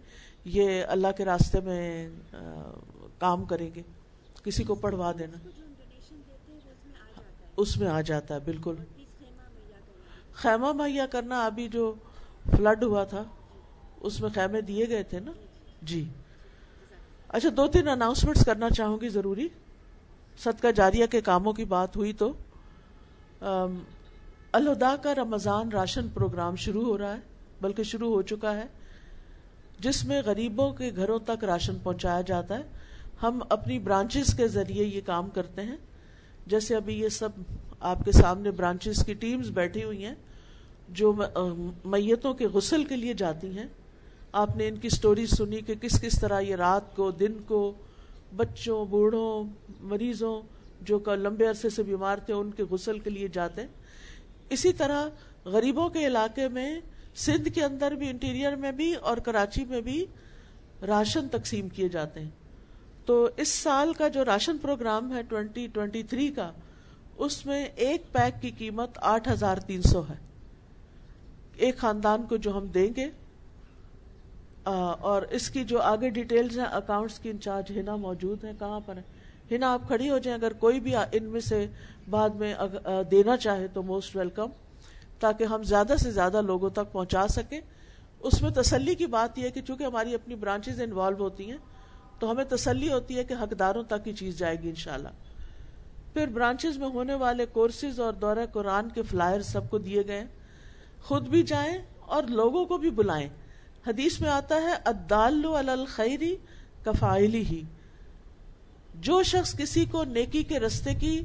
یہ 0.44 0.84
اللہ 0.88 1.08
کے 1.16 1.24
راستے 1.24 1.60
میں 1.60 2.08
کام 3.18 3.44
کریں 3.44 3.70
گے۔ 3.74 3.82
کسی 4.44 4.64
کو 4.64 4.74
پڑھوا 4.74 5.12
دینا۔ 5.18 5.48
اس 7.56 7.76
میں 7.76 7.88
آ 7.88 8.00
جاتا 8.00 8.34
ہے 8.34 8.40
بالکل۔ 8.40 8.74
خیمہ 10.34 10.72
مہیا 10.72 11.06
کرنا 11.06 11.44
ابھی 11.44 11.68
جو 11.68 11.94
فلڈ 12.56 12.84
ہوا 12.84 13.04
تھا، 13.04 13.24
اس 14.00 14.20
میں 14.20 14.30
خیمے 14.34 14.60
دیے 14.60 14.88
گئے 14.88 15.02
تھے 15.02 15.20
نا؟ 15.20 15.32
جی۔ 15.82 16.08
اچھا 17.28 17.48
دو 17.56 17.66
تین 17.66 17.88
اناؤنسمنٹس 17.88 18.44
کرنا 18.44 18.70
چاہوں 18.70 18.98
گی 19.00 19.08
ضروری۔ 19.08 19.48
صدقہ 20.38 20.70
جاریہ 20.70 21.06
کے 21.06 21.20
کاموں 21.20 21.52
کی 21.52 21.64
بات 21.64 21.96
ہوئی 21.96 22.12
تو۔ 22.12 22.32
الہدا 24.52 24.96
کا 24.96 25.14
رمضان 25.14 25.68
راشن 25.68 26.08
پروگرام 26.08 26.56
شروع 26.56 26.84
ہو 26.84 26.98
رہا 26.98 27.14
ہے، 27.14 27.20
بلکہ 27.60 27.82
شروع 27.82 28.14
ہو 28.14 28.22
چکا 28.22 28.56
ہے، 28.56 28.66
جس 29.78 30.04
میں 30.04 30.22
غریبوں 30.26 30.72
کے 30.72 30.90
گھروں 30.96 31.18
تک 31.18 31.44
راشن 31.44 31.74
پہنچایا 31.82 32.20
جاتا 32.20 32.58
ہے۔ 32.58 32.62
ہم 33.22 33.40
اپنی 33.48 33.78
برانچز 33.78 34.34
کے 34.34 34.48
ذریعے 34.48 34.84
یہ 34.84 35.00
کام 35.06 35.30
کرتے 35.30 35.62
ہیں۔ 35.62 35.76
جیسے 36.46 36.76
ابھی 36.76 37.00
یہ 37.00 37.08
سب 37.08 37.28
آپ 37.82 38.04
کے 38.04 38.12
سامنے 38.12 38.50
برانچز 38.50 39.06
کی 39.06 39.14
ٹیمز 39.14 39.50
بیٹھی 39.50 39.84
ہوئی 39.84 40.04
ہیں 40.04 40.14
جو 40.88 41.12
میتوں 41.84 42.34
کے 42.34 42.46
غسل 42.46 42.84
کے 42.84 42.96
لیے 42.96 43.14
جاتی 43.14 43.58
ہیں۔ 43.58 43.66
آپ 44.32 44.56
نے 44.56 44.68
ان 44.68 44.78
کی 44.78 44.88
سٹوری 44.88 45.26
سنی 45.26 45.60
کہ 45.60 45.74
کس 45.74 46.00
کس 46.00 46.20
طرح 46.20 46.40
یہ 46.40 46.54
رات 46.54 46.96
کو، 46.96 47.10
دن 47.10 47.32
کو، 47.46 47.72
بچوں، 48.36 48.86
بوڑھوں، 48.86 49.44
مریضوں 49.80 50.42
جو 50.80 50.98
لمبے 51.06 51.46
عرصے 51.46 51.70
سے 51.70 51.82
بیمار 51.82 52.16
تھے، 52.16 52.34
ان 52.34 52.50
کے 52.50 52.62
غسل 52.62 52.98
کے 52.98 53.10
لیے 53.10 53.28
جاتے 53.28 53.60
ہیں۔ 53.60 53.68
اسی 54.50 54.72
طرح 54.72 55.08
غریبوں 55.44 55.88
کے 55.88 56.06
علاقے 56.06 56.48
میں 56.48 56.80
سندھ 57.16 57.48
کے 57.48 57.64
اندر 57.64 57.92
بھی، 57.92 58.08
انٹیریئر 58.08 58.56
میں 58.56 58.72
بھی 58.72 58.94
اور 58.94 59.16
کراچی 59.16 59.64
میں 59.64 59.80
بھی 59.80 60.06
راشن 60.86 61.28
تقسیم 61.28 61.68
کیے 61.68 61.88
جاتے 61.88 62.20
ہیں۔ 62.20 62.30
تو 63.06 63.28
اس 63.36 63.48
سال 63.48 63.92
کا 63.92 64.08
جو 64.08 64.24
راشن 64.24 64.58
پروگرام 64.58 65.16
ہے 65.16 65.22
ٹوینٹی 65.22 65.66
ٹوینٹی 65.66 66.02
تھری 66.02 66.28
کا 66.28 66.52
اس 67.16 67.44
میں 67.46 67.64
ایک 67.64 68.12
پیک 68.12 68.40
کی 68.42 68.50
قیمت 68.58 68.98
آٹھ 69.02 69.28
ہزار 69.28 69.56
تین 69.66 69.82
سو 69.82 70.02
ہے۔ 70.08 70.14
ایک 71.56 71.78
خاندان 71.78 72.22
کو 72.28 72.36
جو 72.36 72.56
ہم 72.56 72.66
دیں 72.66 72.90
گے 72.96 73.08
اور 74.64 75.22
اس 75.30 75.48
کی 75.50 75.64
جو 75.64 75.80
آگے 75.82 76.08
ڈیٹیلز 76.10 76.58
ہیں، 76.58 76.66
اکاؤنٹس 76.66 77.18
کی 77.18 77.30
انچارج 77.30 77.70
ہنا 77.78 77.96
موجود 77.96 78.44
ہیں، 78.44 78.52
کہاں 78.58 78.80
پر 78.86 78.96
ہے 78.96 79.02
ہنا 79.50 79.72
آپ 79.72 79.86
کھڑی 79.88 80.08
ہو 80.10 80.18
جائیں، 80.18 80.38
اگر 80.38 80.52
کوئی 80.52 80.80
بھی 80.80 80.94
ان 80.94 81.24
میں 81.24 81.40
سے 81.40 81.66
بعد 82.10 82.30
میں 82.30 82.54
دینا 83.10 83.36
چاہے 83.36 83.66
تو 83.74 83.82
موسٹ 83.82 84.16
ویلکم 84.16 84.50
تاکہ 85.20 85.44
ہم 85.44 85.62
زیادہ 85.62 85.94
سے 85.98 86.10
زیادہ 86.10 86.40
لوگوں 86.42 86.70
تک 86.70 86.92
پہنچا 86.92 87.26
سکیں۔ 87.28 87.60
اس 88.20 88.40
میں 88.42 88.50
تسلی 88.50 88.94
کی 88.94 89.06
بات 89.06 89.38
یہ 89.38 89.44
ہے 89.44 89.50
کہ 89.50 89.60
چونکہ 89.60 89.84
ہماری 89.84 90.14
اپنی 90.14 90.34
برانچز 90.34 90.80
انوالو 90.80 91.22
ہوتی 91.24 91.50
ہیں، 91.50 91.58
تو 92.18 92.30
ہمیں 92.30 92.44
تسلی 92.44 92.92
ہوتی 92.92 93.16
ہے 93.16 93.24
کہ 93.24 93.34
حقداروں 93.34 93.82
تک 93.82 94.08
یہ 94.08 94.12
چیز 94.12 94.38
جائے 94.38 94.56
گی 94.62 94.68
انشاءاللہ۔ 94.68 95.08
پھر 96.12 96.26
برانچز 96.26 96.76
میں 96.76 96.88
ہونے 96.88 97.14
والے 97.14 97.46
کورسز 97.46 98.00
اور 98.00 98.12
دورہ 98.12 98.46
قرآن 98.52 98.88
کے 98.88 99.02
فلائر 99.02 99.40
سب 99.40 99.70
کو 99.70 99.78
دیے 99.78 100.02
گئے۔ 100.06 100.24
خود 101.02 101.28
بھی 101.28 101.42
جائیں 101.42 101.78
اور 102.00 102.22
لوگوں 102.22 102.64
کو 102.64 102.78
بھی 102.78 102.90
بلائیں۔ 102.90 103.28
حدیث 103.86 104.20
میں 104.20 104.30
آتا 104.30 104.54
ہے 104.54 104.72
ادال 104.84 105.42
الخیری 105.68 106.36
کفائلی 106.84 107.44
ہی 107.44 107.62
جو 108.94 109.22
شخص 109.22 109.56
کسی 109.56 109.84
کو 109.84 110.04
نیکی 110.04 110.42
کے 110.42 110.58
رستے 110.58 110.94
کی 110.94 111.22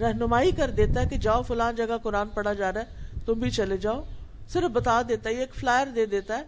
رہنمائی 0.00 0.50
کر 0.50 0.70
دیتا 0.70 1.00
ہے 1.00 1.06
کہ 1.06 1.16
جاؤ 1.16 1.42
فلان 1.42 1.74
جگہ 1.74 1.98
قرآن 2.02 2.28
پڑھا 2.28 2.52
جا 2.52 2.72
رہا 2.72 2.80
ہے، 2.80 2.86
تم 3.26 3.32
بھی 3.32 3.50
چلے 3.50 3.76
جاؤ۔ 3.76 4.04
صرف 4.48 4.70
بتا 4.70 5.02
دیتا 5.08 5.30
ہے 5.30 5.34
ایک 5.34 5.54
فلائر 5.54 5.86
دے 5.86 6.06
دیتا 6.06 6.38
ہے۔ 6.38 6.42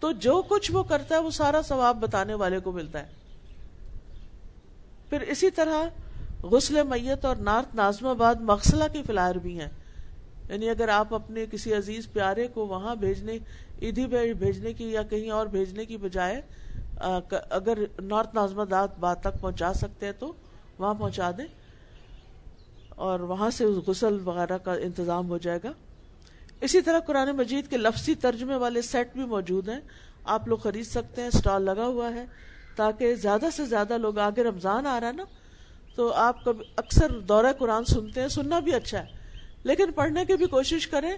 تو 0.00 0.12
جو 0.12 0.42
کچھ 0.48 0.72
وہ 0.72 0.82
کرتا 0.82 1.14
ہے، 1.14 1.20
وہ 1.20 1.30
سارا 1.30 1.62
ثواب 1.62 2.00
بتانے 2.00 2.34
والے 2.34 2.58
کو 2.58 2.72
ملتا 2.72 2.98
ہے۔ 2.98 3.06
پھر 5.10 5.20
اسی 5.20 5.50
طرح 5.50 5.84
غسل 6.50 6.82
میت 6.82 7.24
اور 7.24 7.36
نارتھ 7.36 7.76
نازم 7.76 8.06
آباد 8.06 8.34
مقصلہ 8.34 8.84
کی 8.92 9.02
فلائر 9.02 9.34
بھی 9.34 9.60
ہیں۔ 9.60 9.68
یعنی 10.48 10.70
اگر 10.70 10.88
آپ 10.88 11.14
اپنے 11.14 11.46
کسی 11.50 11.74
عزیز 11.74 12.12
پیارے 12.12 12.48
کو 12.48 12.66
وہاں 12.66 12.94
بھیجنے، 12.94 13.32
ادھی 13.80 14.06
بھیجنے 14.34 14.72
کی 14.72 14.92
یا 14.92 15.02
کہیں 15.02 15.30
اور 15.30 15.46
بھیجنے 15.46 15.84
کی 15.84 15.96
بجائے 15.96 16.42
اگر 17.50 17.78
نارتھ 17.98 18.34
نازم 18.34 18.60
آباد 18.60 19.16
تک 19.16 19.40
پہنچا 19.40 19.72
سکتے 19.72 20.06
ہیں 20.06 20.12
تو 20.18 20.32
وہاں 20.78 20.94
پہنچا 20.94 21.30
دیں۔ 21.30 21.46
اور 22.88 23.20
وہاں 23.20 23.50
سے 23.50 23.64
اس 23.64 23.76
غسل 23.86 24.18
وغیرہ 24.24 24.58
کا 24.58 24.74
انتظام 24.74 25.28
ہو 25.28 25.38
جائے 25.38 25.58
گا۔ 25.64 25.72
اسی 26.60 26.80
طرح 26.80 26.98
قرآن 26.98 27.28
مجید 27.36 27.68
کے 27.68 27.76
لفظی 27.76 28.14
ترجمے 28.14 28.56
والے 28.56 28.82
سیٹ 28.82 29.12
بھی 29.12 29.24
موجود 29.24 29.68
ہیں۔ 29.68 29.80
آپ 30.24 30.48
لوگ 30.48 30.58
خرید 30.58 30.86
سکتے 30.86 31.20
ہیں 31.20 31.28
اسٹال 31.28 31.62
لگا 31.62 31.86
ہوا 31.86 32.14
ہے، 32.14 32.24
تاکہ 32.76 33.14
زیادہ 33.14 33.46
سے 33.52 33.66
زیادہ 33.66 33.98
لوگ 33.98 34.18
آگے 34.18 34.44
رمضان 34.44 34.86
آ 34.86 35.00
رہا 35.00 35.06
ہے 35.06 35.12
نا 35.12 35.24
تو 35.96 36.12
آپ 36.12 36.44
کبھی 36.44 36.64
اکثر 36.76 37.20
دورہ 37.20 37.52
قرآن 37.58 37.84
سنتے 37.84 38.20
ہیں، 38.20 38.28
سننا 38.28 38.58
بھی 38.58 38.74
اچھا 38.74 38.98
ہے۔ 38.98 39.06
لیکن 39.62 39.92
پڑھنے 39.92 40.24
کی 40.24 40.36
بھی 40.36 40.46
کوشش 40.46 40.86
کریں 40.86 41.16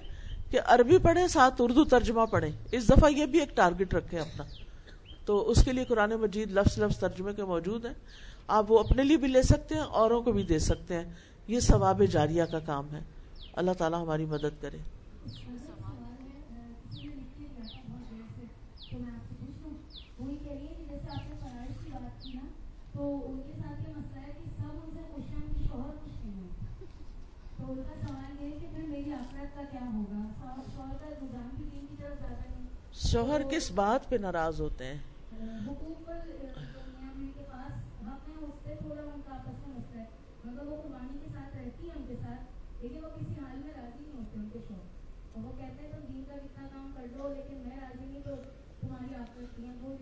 کہ 0.50 0.60
عربی 0.64 0.98
پڑھیں، 0.98 1.28
ساتھ 1.28 1.54
اردو 1.58 1.84
ترجمہ 1.84 2.26
پڑھیں۔ 2.26 2.50
اس 2.72 2.88
دفعہ 2.88 3.10
یہ 3.10 3.26
بھی 3.26 3.40
ایک 3.40 3.56
ٹارگٹ 3.56 3.94
رکھے 3.94 4.20
اپنا۔ 4.20 4.44
تو 5.24 5.50
اس 5.50 5.64
کے 5.64 5.72
لیے 5.72 5.84
قرآن 5.84 6.10
مجید 6.10 6.50
لفظ 6.50 6.78
لفظ 6.78 6.98
ترجمے 6.98 7.32
کے 7.32 7.44
موجود 7.44 7.86
ہیں۔ 7.86 7.94
آپ 8.46 8.72
وہ 8.72 8.78
اپنے 8.78 9.04
لیے 9.04 9.16
بھی 9.16 9.28
لے 9.28 9.42
سکتے 9.42 9.74
ہیں، 9.74 9.82
اوروں 9.82 10.22
کو 10.22 10.32
بھی 10.32 10.42
دے 10.42 10.58
سکتے 10.58 10.94
ہیں۔ 10.94 11.04
یہ 11.48 11.60
ثواب 11.60 12.02
جاریہ 12.10 12.44
کا 12.44 12.58
کام 12.58 12.94
ہے۔ 12.94 13.00
اللہ 13.52 13.70
تعالیٰ 13.78 14.02
ہماری 14.02 14.24
مدد 14.24 14.62
کرے۔ 14.62 14.76
تو 22.92 23.32
شوہر 32.92 33.42
کس 33.50 33.70
بات 33.70 34.08
پہ 34.10 34.16
ناراض 34.16 34.60
ہوتے 34.60 34.84
ہیں؟ 34.84 34.98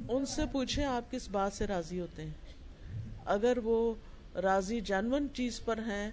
ان 0.09 0.27
سے 0.27 0.43
پوچھیں 0.53 0.85
آپ 0.85 1.11
کس 1.11 1.29
بات 1.29 1.53
سے 1.53 1.67
راضی 1.67 2.01
ہوتے 2.01 2.23
ہیں۔ 2.23 2.31
اگر 3.25 3.59
وہ 3.65 3.95
راضی 4.35 4.81
جانون 4.81 5.29
چیز 5.35 5.65
پر 5.65 5.79
ہیں 5.79 6.11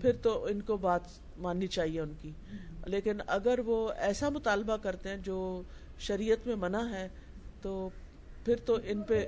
پھر 0.00 0.12
تو 0.22 0.44
ان 0.44 0.60
کو 0.62 0.76
بات 0.76 1.00
ماننی 1.38 1.66
چاہیے 1.66 2.00
ان 2.00 2.12
کی۔ 2.20 2.32
لیکن 2.86 3.20
اگر 3.26 3.58
وہ 3.66 3.76
ایسا 3.98 4.28
مطالبہ 4.28 4.76
کرتے 4.76 5.08
ہیں 5.08 5.16
جو 5.16 5.62
شریعت 5.98 6.46
میں 6.46 6.56
منع 6.56 6.82
ہے، 6.90 7.08
تو 7.62 7.88
پھر 8.44 8.56
تو 8.64 8.78
ان 8.84 9.02
پہ 9.02 9.26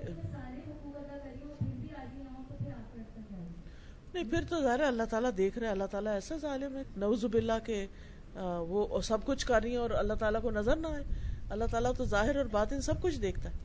نہیں، 4.15 4.25
پھر 4.31 4.45
تو 4.49 4.61
ظاہر 4.63 4.81
اللہ 4.81 5.03
تعالیٰ 5.11 5.31
دیکھ 5.37 5.59
رہے 5.59 5.69
اللہ 5.69 5.85
تعالیٰ 5.91 6.13
ایسا 6.13 6.37
ظالم 6.37 6.77
ہے 6.77 6.83
نوز 6.97 7.25
باللہ 7.25 7.59
کے 7.65 7.87
وہ 8.69 9.01
سب 9.01 9.25
کچھ 9.25 9.47
کر 9.47 9.63
رہی 9.63 9.71
ہیں 9.71 9.77
اور 9.77 9.91
اللہ 9.91 10.15
تعالیٰ 10.15 10.43
کو 10.43 10.51
نظر 10.51 10.77
نہ 10.77 10.87
آئے۔ 10.87 11.05
اللہ 11.51 11.65
تعالیٰ 11.71 11.93
تو 11.97 12.05
ظاہر 12.05 12.37
اور 12.37 12.47
باطن 12.51 12.81
سب 12.81 13.03
کچھ 13.03 13.21
دیکھتا 13.21 13.51
ہے۔ 13.51 13.57